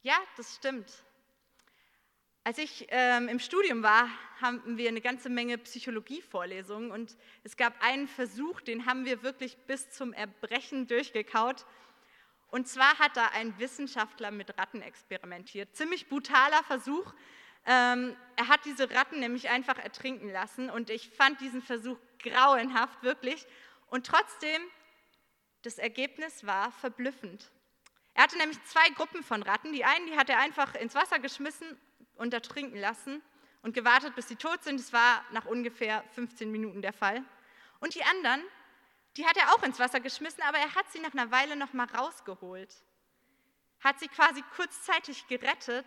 ja, 0.00 0.16
das 0.38 0.54
stimmt. 0.54 1.04
Als 2.46 2.58
ich 2.58 2.86
ähm, 2.90 3.28
im 3.28 3.38
Studium 3.38 3.82
war, 3.82 4.06
haben 4.42 4.76
wir 4.76 4.90
eine 4.90 5.00
ganze 5.00 5.30
Menge 5.30 5.56
Psychologievorlesungen 5.56 6.90
und 6.90 7.16
es 7.42 7.56
gab 7.56 7.72
einen 7.82 8.06
Versuch, 8.06 8.60
den 8.60 8.84
haben 8.84 9.06
wir 9.06 9.22
wirklich 9.22 9.56
bis 9.66 9.88
zum 9.88 10.12
Erbrechen 10.12 10.86
durchgekaut. 10.86 11.64
Und 12.48 12.68
zwar 12.68 12.98
hat 12.98 13.16
da 13.16 13.28
ein 13.28 13.58
Wissenschaftler 13.58 14.30
mit 14.30 14.58
Ratten 14.58 14.82
experimentiert. 14.82 15.74
Ziemlich 15.74 16.06
brutaler 16.10 16.62
Versuch. 16.64 17.14
Ähm, 17.64 18.14
er 18.36 18.48
hat 18.48 18.66
diese 18.66 18.90
Ratten 18.90 19.20
nämlich 19.20 19.48
einfach 19.48 19.78
ertrinken 19.78 20.28
lassen 20.28 20.68
und 20.68 20.90
ich 20.90 21.08
fand 21.08 21.40
diesen 21.40 21.62
Versuch 21.62 21.96
grauenhaft, 22.18 23.02
wirklich. 23.02 23.46
Und 23.88 24.04
trotzdem, 24.04 24.60
das 25.62 25.78
Ergebnis 25.78 26.44
war 26.44 26.72
verblüffend. 26.72 27.50
Er 28.12 28.24
hatte 28.24 28.36
nämlich 28.36 28.62
zwei 28.64 28.86
Gruppen 28.90 29.22
von 29.22 29.42
Ratten. 29.42 29.72
Die 29.72 29.86
einen, 29.86 30.06
die 30.08 30.16
hat 30.18 30.28
er 30.28 30.40
einfach 30.40 30.74
ins 30.74 30.94
Wasser 30.94 31.18
geschmissen 31.18 31.66
und 32.16 32.34
ertrinken 32.34 32.78
lassen 32.78 33.22
und 33.62 33.74
gewartet, 33.74 34.14
bis 34.14 34.28
sie 34.28 34.36
tot 34.36 34.62
sind. 34.62 34.78
Das 34.78 34.92
war 34.92 35.24
nach 35.32 35.46
ungefähr 35.46 36.04
15 36.14 36.50
Minuten 36.50 36.82
der 36.82 36.92
Fall. 36.92 37.22
Und 37.80 37.94
die 37.94 38.04
anderen, 38.04 38.42
die 39.16 39.26
hat 39.26 39.36
er 39.36 39.54
auch 39.54 39.62
ins 39.62 39.78
Wasser 39.78 40.00
geschmissen, 40.00 40.42
aber 40.42 40.58
er 40.58 40.74
hat 40.74 40.90
sie 40.92 41.00
nach 41.00 41.12
einer 41.12 41.30
Weile 41.30 41.56
noch 41.56 41.72
mal 41.72 41.86
rausgeholt. 41.86 42.74
Hat 43.80 44.00
sie 44.00 44.08
quasi 44.08 44.42
kurzzeitig 44.56 45.26
gerettet 45.28 45.86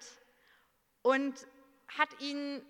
und 1.02 1.48
hat 1.98 2.20
ihnen 2.20 2.66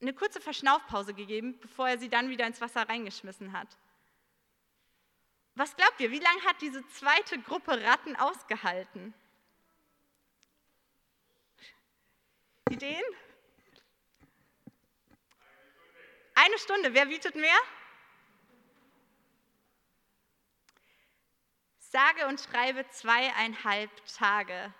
eine 0.00 0.14
kurze 0.14 0.40
Verschnaufpause 0.40 1.14
gegeben, 1.14 1.58
bevor 1.60 1.88
er 1.88 1.98
sie 1.98 2.08
dann 2.08 2.30
wieder 2.30 2.46
ins 2.46 2.60
Wasser 2.60 2.88
reingeschmissen 2.88 3.52
hat. 3.52 3.68
Was 5.54 5.76
glaubt 5.76 6.00
ihr, 6.00 6.10
wie 6.10 6.20
lange 6.20 6.42
hat 6.44 6.60
diese 6.62 6.86
zweite 6.88 7.38
Gruppe 7.40 7.82
Ratten 7.82 8.16
ausgehalten? 8.16 9.12
Ideen? 12.80 13.04
Eine 16.34 16.58
Stunde. 16.58 16.94
Wer 16.94 17.04
bietet 17.04 17.34
mehr? 17.34 17.58
Sage 21.78 22.26
und 22.26 22.40
schreibe 22.40 22.88
zweieinhalb 22.88 23.90
Tage. 24.06 24.72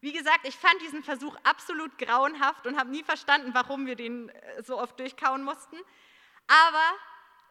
Wie 0.00 0.14
gesagt, 0.14 0.48
ich 0.48 0.54
fand 0.54 0.80
diesen 0.80 1.02
Versuch 1.02 1.36
absolut 1.42 1.98
grauenhaft 1.98 2.66
und 2.66 2.78
habe 2.78 2.90
nie 2.90 3.04
verstanden, 3.04 3.52
warum 3.52 3.84
wir 3.84 3.96
den 3.96 4.30
äh, 4.30 4.62
so 4.62 4.78
oft 4.78 4.98
durchkauen 4.98 5.44
mussten. 5.44 5.76
Aber 6.46 6.98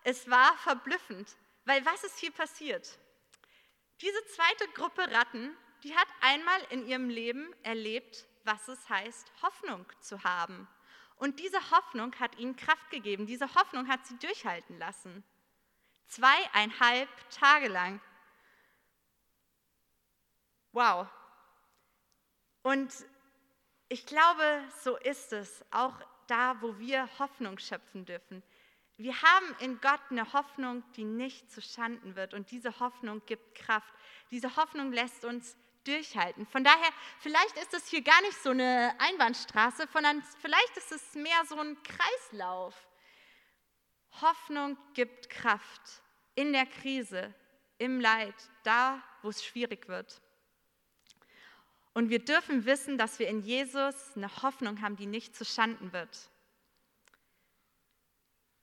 es 0.04 0.28
war 0.28 0.58
verblüffend, 0.58 1.36
weil 1.66 1.86
was 1.86 2.04
ist 2.04 2.18
hier 2.18 2.32
passiert? 2.32 2.98
Diese 4.02 4.26
zweite 4.26 4.68
Gruppe 4.74 5.12
Ratten, 5.12 5.56
die 5.84 5.96
hat 5.96 6.08
einmal 6.22 6.62
in 6.72 6.88
ihrem 6.88 7.10
Leben 7.10 7.54
erlebt, 7.62 8.26
was 8.44 8.68
es 8.68 8.90
heißt, 8.90 9.32
Hoffnung 9.42 9.86
zu 10.00 10.24
haben. 10.24 10.68
Und 11.16 11.40
diese 11.40 11.72
Hoffnung 11.72 12.14
hat 12.20 12.38
ihnen 12.38 12.56
Kraft 12.56 12.90
gegeben. 12.90 13.26
Diese 13.26 13.54
Hoffnung 13.56 13.88
hat 13.88 14.06
sie 14.06 14.18
durchhalten 14.18 14.78
lassen. 14.78 15.24
Zweieinhalb 16.08 17.10
Tage 17.30 17.68
lang. 17.68 18.02
Wow. 20.72 21.08
Und 22.64 22.92
ich 23.90 24.06
glaube, 24.06 24.64
so 24.82 24.98
ist 24.98 25.34
es, 25.34 25.64
auch 25.72 25.94
da, 26.28 26.62
wo 26.62 26.78
wir 26.80 27.08
Hoffnung 27.20 27.60
schöpfen 27.60 28.06
dürfen. 28.06 28.44
Wir 28.98 29.22
haben 29.22 29.56
in 29.60 29.82
Gott 29.82 30.02
eine 30.10 30.34
Hoffnung, 30.34 30.84
die 30.94 31.04
nicht 31.04 31.52
zu 31.52 31.62
Schanden 31.62 32.16
wird. 32.16 32.34
Und 32.34 32.52
diese 32.52 32.80
Hoffnung 32.80 33.22
gibt 33.26 33.56
Kraft. 33.56 33.94
Diese 34.32 34.56
Hoffnung 34.56 34.92
lässt 34.92 35.26
uns 35.26 35.58
durchhalten. 35.84 36.46
Von 36.48 36.64
daher, 36.64 36.90
vielleicht 37.20 37.58
ist 37.58 37.74
es 37.74 37.88
hier 37.88 38.02
gar 38.02 38.22
nicht 38.22 38.42
so 38.42 38.50
eine 38.50 38.94
Einbahnstraße, 39.00 39.88
sondern 39.92 40.22
vielleicht 40.42 40.78
ist 40.78 40.92
es 40.92 41.14
mehr 41.16 41.44
so 41.48 41.60
ein 41.60 41.78
Kreislauf. 41.84 42.76
Hoffnung 44.22 44.78
gibt 44.94 45.30
Kraft 45.30 46.02
in 46.36 46.54
der 46.54 46.66
Krise, 46.66 47.34
im 47.78 48.00
Leid, 48.00 48.36
da, 48.64 49.04
wo 49.22 49.30
es 49.30 49.44
schwierig 49.44 49.88
wird. 49.88 50.22
Und 51.94 52.10
wir 52.10 52.20
dürfen 52.20 52.66
wissen, 52.66 52.98
dass 52.98 53.20
wir 53.20 53.28
in 53.28 53.42
Jesus 53.42 53.96
eine 54.16 54.42
Hoffnung 54.42 54.82
haben, 54.82 54.96
die 54.96 55.06
nicht 55.06 55.36
zu 55.36 55.46
Schanden 55.46 55.94
wird. 55.94 56.30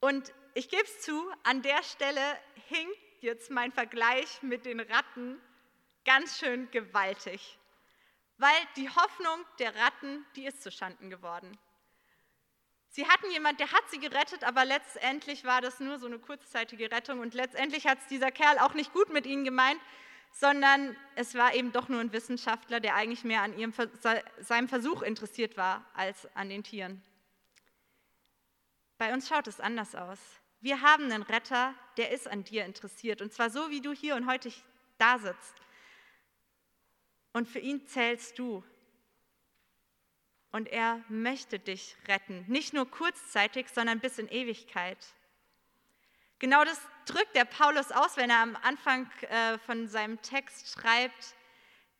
Und 0.00 0.32
ich 0.54 0.68
gebe 0.68 0.82
es 0.82 1.00
zu, 1.02 1.30
an 1.44 1.62
der 1.62 1.82
Stelle 1.82 2.22
hinkt 2.68 3.22
jetzt 3.22 3.50
mein 3.50 3.70
Vergleich 3.70 4.42
mit 4.42 4.64
den 4.64 4.80
Ratten 4.80 5.40
ganz 6.04 6.38
schön 6.38 6.70
gewaltig, 6.70 7.58
weil 8.38 8.56
die 8.76 8.88
Hoffnung 8.88 9.44
der 9.58 9.74
Ratten, 9.74 10.24
die 10.36 10.46
ist 10.46 10.62
zu 10.62 10.70
Schanden 10.70 11.10
geworden. 11.10 11.58
Sie 12.88 13.06
hatten 13.06 13.30
jemand, 13.30 13.60
der 13.60 13.70
hat 13.70 13.88
sie 13.90 14.00
gerettet, 14.00 14.42
aber 14.42 14.64
letztendlich 14.64 15.44
war 15.44 15.60
das 15.60 15.78
nur 15.78 15.98
so 15.98 16.06
eine 16.06 16.18
kurzzeitige 16.18 16.90
Rettung 16.90 17.20
und 17.20 17.34
letztendlich 17.34 17.86
hat 17.86 17.98
es 18.00 18.06
dieser 18.08 18.32
Kerl 18.32 18.58
auch 18.58 18.74
nicht 18.74 18.92
gut 18.92 19.10
mit 19.10 19.26
ihnen 19.26 19.44
gemeint, 19.44 19.80
sondern 20.32 20.96
es 21.14 21.34
war 21.34 21.54
eben 21.54 21.70
doch 21.72 21.88
nur 21.88 22.00
ein 22.00 22.12
Wissenschaftler, 22.12 22.80
der 22.80 22.96
eigentlich 22.96 23.24
mehr 23.24 23.42
an 23.42 23.56
ihrem, 23.56 23.72
seinem 24.38 24.68
Versuch 24.68 25.02
interessiert 25.02 25.56
war 25.56 25.84
als 25.94 26.28
an 26.34 26.48
den 26.48 26.64
Tieren. 26.64 27.02
Bei 28.98 29.12
uns 29.12 29.28
schaut 29.28 29.46
es 29.46 29.60
anders 29.60 29.94
aus. 29.94 30.18
Wir 30.60 30.82
haben 30.82 31.04
einen 31.04 31.22
Retter, 31.22 31.74
der 31.96 32.10
ist 32.10 32.28
an 32.28 32.44
dir 32.44 32.64
interessiert 32.64 33.22
und 33.22 33.32
zwar 33.32 33.50
so, 33.50 33.70
wie 33.70 33.80
du 33.80 33.92
hier 33.92 34.16
und 34.16 34.26
heute 34.26 34.52
da 34.98 35.18
sitzt. 35.18 35.54
Und 37.32 37.48
für 37.48 37.58
ihn 37.58 37.86
zählst 37.86 38.38
du. 38.38 38.64
Und 40.52 40.68
er 40.68 41.04
möchte 41.08 41.58
dich 41.58 41.96
retten. 42.08 42.44
Nicht 42.48 42.72
nur 42.72 42.90
kurzzeitig, 42.90 43.68
sondern 43.68 44.00
bis 44.00 44.18
in 44.18 44.28
Ewigkeit. 44.28 44.98
Genau 46.40 46.64
das 46.64 46.80
drückt 47.06 47.36
der 47.36 47.44
Paulus 47.44 47.92
aus, 47.92 48.16
wenn 48.16 48.30
er 48.30 48.38
am 48.38 48.56
Anfang 48.56 49.10
äh, 49.28 49.58
von 49.58 49.86
seinem 49.86 50.20
Text 50.22 50.72
schreibt, 50.72 51.36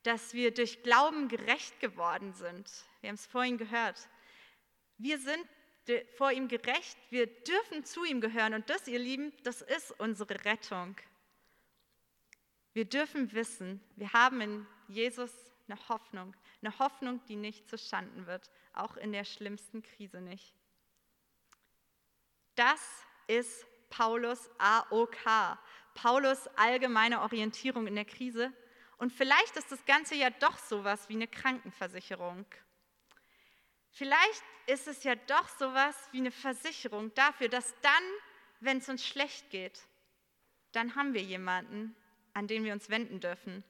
dass 0.03 0.33
wir 0.33 0.53
durch 0.53 0.83
Glauben 0.83 1.27
gerecht 1.27 1.79
geworden 1.79 2.33
sind. 2.33 2.69
Wir 3.01 3.09
haben 3.09 3.15
es 3.15 3.25
vorhin 3.25 3.57
gehört. 3.57 4.09
Wir 4.97 5.17
sind 5.19 5.45
vor 6.15 6.31
ihm 6.31 6.47
gerecht, 6.47 6.97
wir 7.09 7.27
dürfen 7.27 7.83
zu 7.85 8.03
ihm 8.03 8.21
gehören 8.21 8.53
und 8.53 8.69
das, 8.69 8.87
ihr 8.87 8.99
Lieben, 8.99 9.33
das 9.43 9.61
ist 9.61 9.91
unsere 9.99 10.43
Rettung. 10.45 10.95
Wir 12.73 12.85
dürfen 12.85 13.31
wissen, 13.33 13.81
wir 13.95 14.13
haben 14.13 14.41
in 14.41 14.67
Jesus 14.91 15.31
eine 15.67 15.77
Hoffnung, 15.89 16.35
eine 16.61 16.77
Hoffnung, 16.79 17.23
die 17.25 17.35
nicht 17.35 17.67
zu 17.67 17.77
Schanden 17.77 18.27
wird, 18.27 18.51
auch 18.73 18.97
in 18.97 19.11
der 19.11 19.23
schlimmsten 19.23 19.81
Krise 19.81 20.21
nicht. 20.21 20.53
Das 22.55 22.81
ist 23.27 23.65
Paulus 23.89 24.49
AOK, 24.57 25.57
Paulus 25.93 26.47
allgemeine 26.55 27.21
Orientierung 27.21 27.87
in 27.87 27.95
der 27.95 28.05
Krise. 28.05 28.51
Und 28.97 29.11
vielleicht 29.11 29.55
ist 29.57 29.71
das 29.71 29.83
Ganze 29.85 30.15
ja 30.15 30.29
doch 30.29 30.57
sowas 30.57 31.09
wie 31.09 31.15
eine 31.15 31.27
Krankenversicherung. 31.27 32.45
Vielleicht 33.89 34.43
ist 34.67 34.87
es 34.87 35.03
ja 35.03 35.15
doch 35.15 35.47
sowas 35.49 35.95
wie 36.11 36.19
eine 36.19 36.31
Versicherung 36.31 37.13
dafür, 37.13 37.49
dass 37.49 37.73
dann, 37.81 38.03
wenn 38.59 38.77
es 38.77 38.89
uns 38.89 39.05
schlecht 39.05 39.49
geht, 39.49 39.81
dann 40.71 40.95
haben 40.95 41.13
wir 41.13 41.21
jemanden, 41.21 41.95
an 42.33 42.47
den 42.47 42.63
wir 42.63 42.73
uns 42.73 42.89
wenden 42.89 43.19
dürfen. 43.19 43.63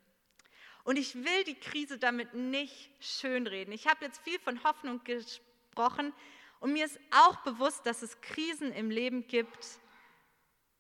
Und 0.84 0.98
ich 0.98 1.16
will 1.16 1.44
die 1.46 1.60
Krise 1.60 1.98
damit 1.98 2.34
nicht 2.34 2.90
schönreden. 3.00 3.74
Ich 3.74 3.88
habe 3.88 4.06
jetzt 4.06 4.22
viel 4.24 4.40
von 4.40 4.64
Hoffnung 4.64 5.04
gesprochen 5.04 6.14
und 6.60 6.74
mir 6.74 6.86
ist 6.86 7.00
auch 7.12 7.38
bewusst, 7.44 7.86
dass 7.86 8.02
es 8.02 8.22
Krisen 8.22 8.72
im 8.72 8.92
Leben 8.92 9.28
gibt, 9.28 9.80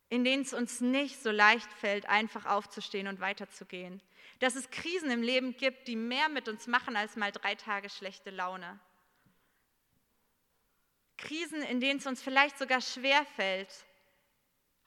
in 0.09 0.23
denen 0.23 0.43
es 0.43 0.53
uns 0.53 0.81
nicht 0.81 1.21
so 1.21 1.31
leicht 1.31 1.71
fällt, 1.73 2.05
einfach 2.07 2.45
aufzustehen 2.45 3.07
und 3.07 3.19
weiterzugehen. 3.19 4.01
Dass 4.39 4.55
es 4.55 4.69
Krisen 4.69 5.09
im 5.09 5.23
Leben 5.23 5.55
gibt, 5.55 5.87
die 5.87 5.95
mehr 5.95 6.29
mit 6.29 6.49
uns 6.49 6.67
machen 6.67 6.95
als 6.95 7.15
mal 7.15 7.31
drei 7.31 7.55
Tage 7.55 7.89
schlechte 7.89 8.29
Laune. 8.29 8.79
Krisen, 11.17 11.61
in 11.61 11.79
denen 11.79 11.99
es 11.99 12.07
uns 12.07 12.21
vielleicht 12.21 12.57
sogar 12.57 12.81
schwer 12.81 13.25
fällt, 13.35 13.85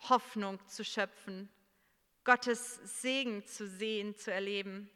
Hoffnung 0.08 0.58
zu 0.68 0.84
schöpfen, 0.84 1.48
Gottes 2.24 2.80
Segen 3.00 3.46
zu 3.46 3.66
sehen, 3.66 4.16
zu 4.16 4.32
erleben, 4.32 4.90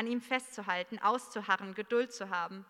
an 0.00 0.06
ihm 0.06 0.22
festzuhalten, 0.22 0.98
auszuharren, 0.98 1.74
Geduld 1.74 2.10
zu 2.10 2.30
haben. 2.30 2.64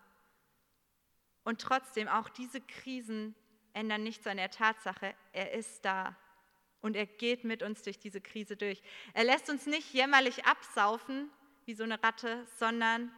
Und 1.44 1.60
trotzdem, 1.60 2.08
auch 2.08 2.28
diese 2.28 2.60
Krisen 2.60 3.36
ändern 3.72 4.02
nichts 4.02 4.26
an 4.26 4.36
der 4.36 4.50
Tatsache, 4.50 5.14
er 5.32 5.52
ist 5.52 5.84
da 5.84 6.16
und 6.80 6.96
er 6.96 7.06
geht 7.06 7.44
mit 7.44 7.62
uns 7.62 7.82
durch 7.82 8.00
diese 8.00 8.20
Krise 8.20 8.56
durch. 8.56 8.82
Er 9.14 9.22
lässt 9.22 9.48
uns 9.48 9.66
nicht 9.66 9.94
jämmerlich 9.94 10.44
absaufen 10.44 11.30
wie 11.66 11.74
so 11.74 11.84
eine 11.84 12.02
Ratte, 12.02 12.44
sondern 12.58 13.12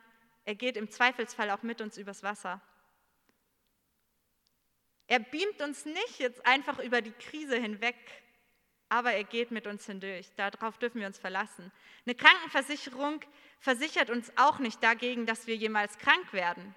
er 0.45 0.57
geht 0.57 0.77
im 0.77 0.91
Zweifelsfall 0.91 1.51
auch 1.51 1.63
mit 1.63 1.81
uns 1.81 1.97
übers 1.97 2.23
Wasser. 2.23 2.61
Er 5.07 5.21
beamt 5.21 5.63
uns 5.63 5.87
nicht 5.87 6.19
jetzt 6.19 6.45
einfach 6.45 6.81
über 6.81 7.01
die 7.01 7.13
Krise 7.13 7.57
hinweg, 7.57 7.97
aber 8.93 9.15
er 9.15 9.25
geht 9.25 9.51
mit 9.51 9.67
uns 9.67 9.87
hindurch. 9.87 10.31
Darauf 10.37 10.77
dürfen 10.77 11.01
wir 11.01 11.07
uns 11.07 11.19
verlassen. 11.19 11.73
Eine 12.05 12.15
Krankenversicherung 12.15 13.23
versichert 13.59 14.11
uns 14.11 14.31
auch 14.37 14.59
nicht 14.59 14.83
dagegen, 14.83 15.25
dass 15.25 15.47
wir 15.47 15.57
jemals 15.57 15.97
krank 15.97 16.35
werden. 16.35 16.75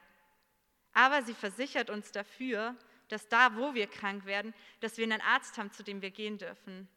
Aber 0.93 1.23
sie 1.23 1.34
versichert 1.34 1.89
uns 1.89 2.13
dafür, 2.13 2.73
dass 3.10 3.28
da, 3.28 3.58
wo 3.58 3.73
wir 3.73 3.88
krank 3.88 4.25
werden, 4.25 4.54
dass 4.80 4.97
wir 4.97 5.04
einen 5.04 5.19
Arzt 5.19 5.58
haben, 5.58 5.73
zu 5.73 5.84
dem 5.84 6.01
wir 6.01 6.10
gehen 6.10 6.38
dürfen. 6.38 6.88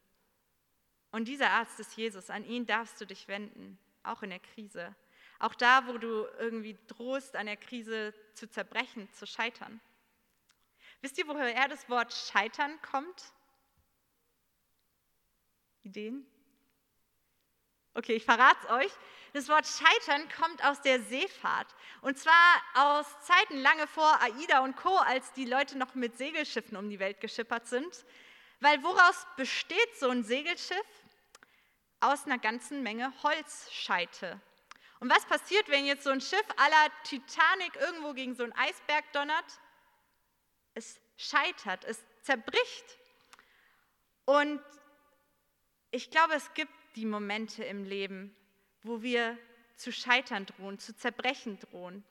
Und 1.10 1.26
dieser 1.26 1.50
Arzt 1.50 1.80
ist 1.80 1.96
Jesus. 1.96 2.30
An 2.30 2.44
ihn 2.44 2.64
darfst 2.64 3.00
du 3.00 3.04
dich 3.04 3.26
wenden, 3.26 3.76
auch 4.04 4.22
in 4.22 4.30
der 4.30 4.38
Krise. 4.38 4.94
Auch 5.40 5.56
da, 5.56 5.88
wo 5.88 5.98
du 5.98 6.28
irgendwie 6.38 6.78
drohst, 6.86 7.34
an 7.34 7.46
der 7.46 7.56
Krise 7.56 8.14
zu 8.34 8.48
zerbrechen, 8.48 9.12
zu 9.14 9.26
scheitern. 9.26 9.80
Wisst 11.00 11.18
ihr, 11.18 11.26
woher 11.26 11.66
das 11.66 11.90
Wort 11.90 12.12
Scheitern 12.12 12.80
kommt? 12.82 13.32
Ideen? 15.82 16.26
Okay, 17.94 18.14
ich 18.14 18.24
verrate 18.24 18.58
es 18.64 18.70
euch. 18.70 18.92
Das 19.32 19.48
Wort 19.48 19.66
Scheitern 19.66 20.28
kommt 20.30 20.64
aus 20.64 20.80
der 20.82 21.02
Seefahrt. 21.02 21.74
Und 22.00 22.18
zwar 22.18 22.62
aus 22.74 23.06
Zeiten 23.20 23.58
lange 23.58 23.86
vor 23.86 24.20
AIDA 24.20 24.60
und 24.60 24.76
Co., 24.76 24.96
als 24.96 25.32
die 25.32 25.44
Leute 25.44 25.76
noch 25.76 25.94
mit 25.94 26.16
Segelschiffen 26.16 26.76
um 26.76 26.88
die 26.88 26.98
Welt 26.98 27.20
geschippert 27.20 27.66
sind. 27.66 28.04
Weil 28.60 28.82
woraus 28.82 29.26
besteht 29.36 29.98
so 29.98 30.10
ein 30.10 30.24
Segelschiff? 30.24 30.86
Aus 32.00 32.26
einer 32.26 32.38
ganzen 32.38 32.82
Menge 32.82 33.12
Holzscheite. 33.22 34.40
Und 35.00 35.10
was 35.10 35.26
passiert, 35.26 35.68
wenn 35.68 35.84
jetzt 35.84 36.04
so 36.04 36.10
ein 36.10 36.20
Schiff 36.20 36.46
aller 36.56 36.92
Titanic 37.04 37.74
irgendwo 37.76 38.14
gegen 38.14 38.34
so 38.36 38.44
einen 38.44 38.52
Eisberg 38.52 39.12
donnert? 39.12 39.60
es 40.78 41.00
scheitert, 41.16 41.84
es 41.84 42.02
zerbricht. 42.22 42.98
Und 44.24 44.62
ich 45.90 46.10
glaube, 46.10 46.34
es 46.34 46.52
gibt 46.54 46.72
die 46.96 47.06
Momente 47.06 47.64
im 47.64 47.84
Leben, 47.84 48.34
wo 48.82 49.02
wir 49.02 49.38
zu 49.76 49.92
scheitern 49.92 50.46
drohen, 50.46 50.78
zu 50.78 50.96
zerbrechen 50.96 51.58
drohen. 51.58 52.04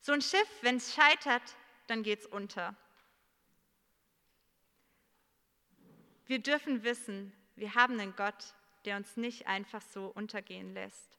So 0.00 0.12
ein 0.12 0.22
Schiff, 0.22 0.48
wenn 0.62 0.76
es 0.76 0.94
scheitert, 0.94 1.56
dann 1.86 2.02
geht 2.02 2.20
es 2.20 2.26
unter. 2.26 2.76
Wir 6.26 6.38
dürfen 6.38 6.82
wissen, 6.82 7.32
wir 7.56 7.74
haben 7.74 8.00
einen 8.00 8.16
Gott, 8.16 8.54
der 8.84 8.96
uns 8.96 9.16
nicht 9.16 9.46
einfach 9.46 9.82
so 9.82 10.06
untergehen 10.06 10.74
lässt 10.74 11.14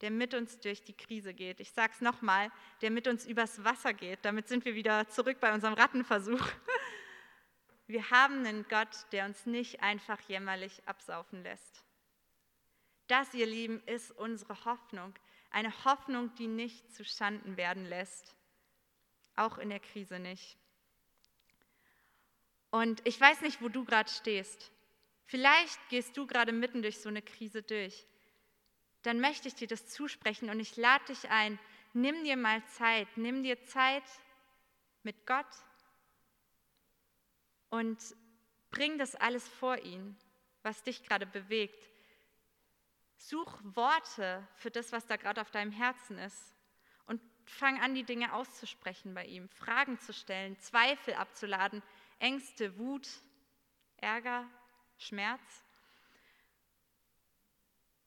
der 0.00 0.10
mit 0.10 0.34
uns 0.34 0.58
durch 0.60 0.82
die 0.82 0.94
Krise 0.94 1.34
geht. 1.34 1.60
Ich 1.60 1.72
sage 1.72 1.92
es 1.94 2.00
nochmal, 2.00 2.50
der 2.80 2.90
mit 2.90 3.06
uns 3.06 3.26
übers 3.26 3.62
Wasser 3.64 3.92
geht. 3.92 4.20
Damit 4.22 4.48
sind 4.48 4.64
wir 4.64 4.74
wieder 4.74 5.08
zurück 5.08 5.38
bei 5.40 5.52
unserem 5.52 5.74
Rattenversuch. 5.74 6.40
Wir 7.90 8.08
haben 8.10 8.46
einen 8.46 8.68
Gott, 8.68 9.06
der 9.10 9.24
uns 9.24 9.46
nicht 9.46 9.82
einfach 9.82 10.20
jämmerlich 10.28 10.80
absaufen 10.86 11.42
lässt. 11.42 11.82
Das, 13.08 13.34
ihr 13.34 13.46
Lieben, 13.46 13.82
ist 13.86 14.12
unsere 14.12 14.64
Hoffnung. 14.64 15.12
Eine 15.50 15.72
Hoffnung, 15.84 16.32
die 16.36 16.46
nicht 16.46 16.94
zu 16.94 17.04
Schanden 17.04 17.56
werden 17.56 17.84
lässt. 17.84 18.36
Auch 19.34 19.58
in 19.58 19.70
der 19.70 19.80
Krise 19.80 20.20
nicht. 20.20 20.56
Und 22.70 23.04
ich 23.04 23.20
weiß 23.20 23.40
nicht, 23.40 23.60
wo 23.60 23.68
du 23.68 23.84
gerade 23.84 24.08
stehst. 24.08 24.70
Vielleicht 25.26 25.80
gehst 25.88 26.16
du 26.16 26.28
gerade 26.28 26.52
mitten 26.52 26.82
durch 26.82 27.00
so 27.00 27.08
eine 27.08 27.22
Krise 27.22 27.64
durch. 27.64 28.06
Dann 29.02 29.18
möchte 29.18 29.48
ich 29.48 29.56
dir 29.56 29.66
das 29.66 29.88
zusprechen 29.88 30.48
und 30.48 30.60
ich 30.60 30.76
lade 30.76 31.06
dich 31.06 31.28
ein, 31.28 31.58
nimm 31.92 32.22
dir 32.22 32.36
mal 32.36 32.64
Zeit, 32.66 33.08
nimm 33.16 33.42
dir 33.42 33.60
Zeit 33.64 34.04
mit 35.02 35.26
Gott, 35.26 35.48
und 37.70 37.98
bring 38.70 38.98
das 38.98 39.14
alles 39.14 39.48
vor 39.48 39.78
ihn, 39.78 40.16
was 40.62 40.82
dich 40.82 41.02
gerade 41.02 41.26
bewegt. 41.26 41.88
Such 43.16 43.58
Worte 43.62 44.46
für 44.56 44.70
das, 44.70 44.92
was 44.92 45.06
da 45.06 45.16
gerade 45.16 45.40
auf 45.40 45.50
deinem 45.50 45.72
Herzen 45.72 46.18
ist 46.18 46.54
und 47.06 47.20
fang 47.44 47.80
an, 47.80 47.94
die 47.94 48.04
Dinge 48.04 48.32
auszusprechen 48.32 49.14
bei 49.14 49.26
ihm, 49.26 49.48
Fragen 49.48 49.98
zu 49.98 50.12
stellen, 50.12 50.58
Zweifel 50.58 51.14
abzuladen, 51.14 51.82
Ängste, 52.18 52.76
Wut, 52.78 53.08
Ärger, 53.98 54.48
Schmerz. 54.98 55.64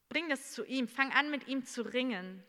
Bring 0.10 0.30
das 0.30 0.54
zu 0.54 0.64
ihm, 0.66 0.88
fang 0.88 1.12
an, 1.12 1.32
mit 1.32 1.48
ihm 1.48 1.66
zu 1.66 1.82
ringen. 1.82 2.44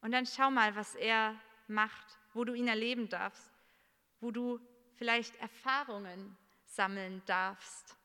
Und 0.00 0.12
dann 0.12 0.26
schau 0.26 0.50
mal, 0.50 0.74
was 0.76 0.94
er 0.94 1.38
macht, 1.66 2.18
wo 2.34 2.44
du 2.44 2.52
ihn 2.54 2.68
erleben 2.68 3.08
darfst, 3.08 3.52
wo 4.20 4.30
du 4.30 4.60
vielleicht 4.96 5.36
Erfahrungen 5.36 6.36
sammeln 6.66 7.22
darfst. 7.26 7.96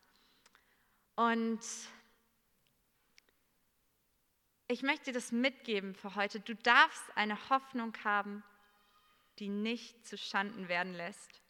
Und 1.16 1.60
ich 4.68 4.84
möchte 4.84 5.06
dir 5.06 5.14
das 5.14 5.32
mitgeben 5.32 5.96
für 5.96 6.16
heute. 6.16 6.40
Du 6.40 6.56
darfst 6.56 7.04
eine 7.16 7.50
Hoffnung 7.50 7.94
haben, 8.04 8.44
die 9.40 9.50
nicht 9.50 10.06
zu 10.08 10.18
Schanden 10.18 10.68
werden 10.68 10.94
lässt. 10.94 11.42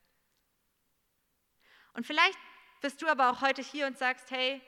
Und 1.93 2.05
vielleicht 2.05 2.37
bist 2.81 3.01
du 3.01 3.07
aber 3.07 3.29
auch 3.29 3.41
heute 3.41 3.61
hier 3.61 3.87
und 3.87 3.97
sagst, 3.97 4.31
hey, 4.31 4.61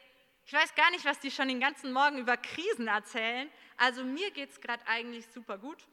ich 0.46 0.54
weiß 0.54 0.76
gar 0.76 0.90
nicht, 0.92 1.06
was 1.06 1.20
die 1.20 1.32
schon 1.32 1.48
den 1.48 1.60
ganzen 1.60 1.94
Morgen 1.94 2.18
über 2.18 2.36
Krisen 2.36 2.88
erzählen. 2.88 3.50
Also 3.78 4.04
mir 4.04 4.32
geht 4.32 4.50
es 4.50 4.60
gerade 4.60 4.86
eigentlich 4.88 5.28
super 5.28 5.58
gut 5.58 5.88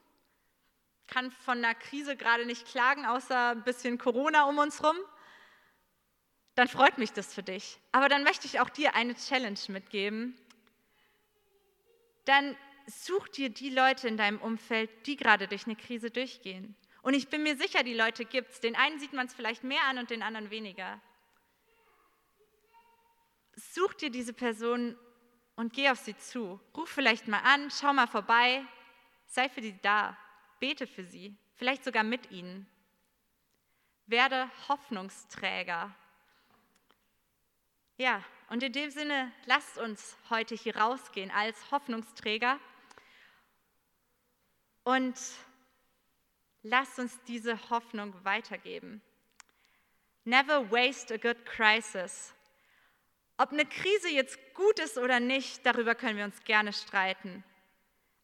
kann 1.09 1.31
von 1.31 1.57
einer 1.57 1.75
Krise 1.75 2.15
gerade 2.15 2.45
nicht 2.45 2.67
klagen, 2.67 3.05
außer 3.05 3.51
ein 3.51 3.63
bisschen 3.63 3.97
Corona 3.97 4.43
um 4.43 4.57
uns 4.57 4.83
rum, 4.83 4.95
dann 6.55 6.67
freut 6.67 6.97
mich 6.97 7.13
das 7.13 7.33
für 7.33 7.43
dich. 7.43 7.79
Aber 7.91 8.09
dann 8.09 8.23
möchte 8.23 8.45
ich 8.45 8.59
auch 8.59 8.69
dir 8.69 8.95
eine 8.95 9.15
Challenge 9.15 9.59
mitgeben. 9.69 10.37
Dann 12.25 12.55
such 12.85 13.27
dir 13.29 13.49
die 13.49 13.69
Leute 13.69 14.07
in 14.07 14.17
deinem 14.17 14.39
Umfeld, 14.39 14.89
die 15.05 15.15
gerade 15.15 15.47
durch 15.47 15.65
eine 15.65 15.75
Krise 15.75 16.11
durchgehen. 16.11 16.75
Und 17.01 17.13
ich 17.13 17.29
bin 17.29 17.43
mir 17.43 17.55
sicher, 17.55 17.83
die 17.83 17.93
Leute 17.93 18.25
gibt 18.25 18.51
es. 18.51 18.59
Den 18.59 18.75
einen 18.75 18.99
sieht 18.99 19.13
man 19.13 19.27
es 19.27 19.33
vielleicht 19.33 19.63
mehr 19.63 19.83
an 19.85 19.99
und 19.99 20.09
den 20.09 20.21
anderen 20.21 20.49
weniger. 20.49 20.99
Such 23.55 23.93
dir 23.93 24.09
diese 24.09 24.33
Person 24.33 24.97
und 25.55 25.73
geh 25.73 25.89
auf 25.89 25.99
sie 25.99 26.17
zu. 26.17 26.59
Ruf 26.75 26.89
vielleicht 26.89 27.27
mal 27.27 27.41
an, 27.43 27.69
schau 27.71 27.93
mal 27.93 28.07
vorbei, 28.07 28.65
sei 29.27 29.49
für 29.49 29.61
die 29.61 29.79
da. 29.81 30.17
Bete 30.59 30.87
für 30.87 31.03
sie, 31.03 31.35
vielleicht 31.55 31.83
sogar 31.83 32.03
mit 32.03 32.31
ihnen. 32.31 32.67
Werde 34.05 34.49
Hoffnungsträger. 34.67 35.93
Ja, 37.97 38.23
und 38.49 38.63
in 38.63 38.73
dem 38.73 38.89
Sinne, 38.89 39.31
lasst 39.45 39.77
uns 39.77 40.17
heute 40.29 40.55
hier 40.55 40.75
rausgehen 40.75 41.31
als 41.31 41.71
Hoffnungsträger 41.71 42.59
und 44.83 45.15
lasst 46.63 46.97
uns 46.99 47.21
diese 47.23 47.69
Hoffnung 47.69 48.13
weitergeben. 48.23 49.01
Never 50.23 50.71
waste 50.71 51.13
a 51.13 51.17
good 51.17 51.45
crisis. 51.45 52.33
Ob 53.37 53.51
eine 53.51 53.65
Krise 53.65 54.09
jetzt 54.09 54.37
gut 54.53 54.79
ist 54.79 54.97
oder 54.97 55.19
nicht, 55.19 55.65
darüber 55.65 55.95
können 55.95 56.17
wir 56.17 56.25
uns 56.25 56.43
gerne 56.43 56.73
streiten 56.73 57.43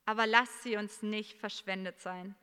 aber 0.06 0.28
lasst 0.28 0.64
sie 0.64 0.78
uns 0.78 1.02
nicht 1.02 1.38
verschwendet 1.40 2.00
sein. 2.00 2.36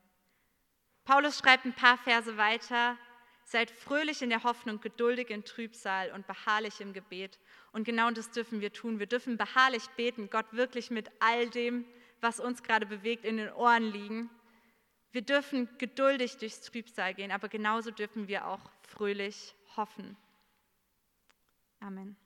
Paulus 1.04 1.38
schreibt 1.38 1.64
ein 1.64 1.74
paar 1.74 1.98
Verse 1.98 2.36
weiter, 2.36 2.96
seid 3.44 3.70
fröhlich 3.70 4.22
in 4.22 4.30
der 4.30 4.44
Hoffnung, 4.44 4.80
geduldig 4.80 5.30
in 5.30 5.44
Trübsal 5.44 6.12
und 6.12 6.26
beharrlich 6.26 6.80
im 6.80 6.92
Gebet. 6.92 7.38
Und 7.72 7.84
genau 7.84 8.10
das 8.10 8.30
dürfen 8.30 8.60
wir 8.60 8.72
tun. 8.72 8.98
Wir 8.98 9.06
dürfen 9.06 9.36
beharrlich 9.36 9.86
beten, 9.96 10.30
Gott 10.30 10.46
wirklich 10.52 10.90
mit 10.90 11.10
all 11.20 11.50
dem, 11.50 11.84
was 12.20 12.38
uns 12.38 12.62
gerade 12.62 12.86
bewegt, 12.86 13.24
in 13.24 13.36
den 13.36 13.52
Ohren 13.52 13.90
liegen. 13.90 14.30
Wir 15.10 15.22
dürfen 15.22 15.68
geduldig 15.78 16.38
durchs 16.38 16.62
Trübsal 16.62 17.14
gehen, 17.14 17.32
aber 17.32 17.48
genauso 17.48 17.90
dürfen 17.90 18.28
wir 18.28 18.46
auch 18.46 18.70
fröhlich 18.82 19.54
hoffen. 19.76 20.16
Amen. 21.80 22.16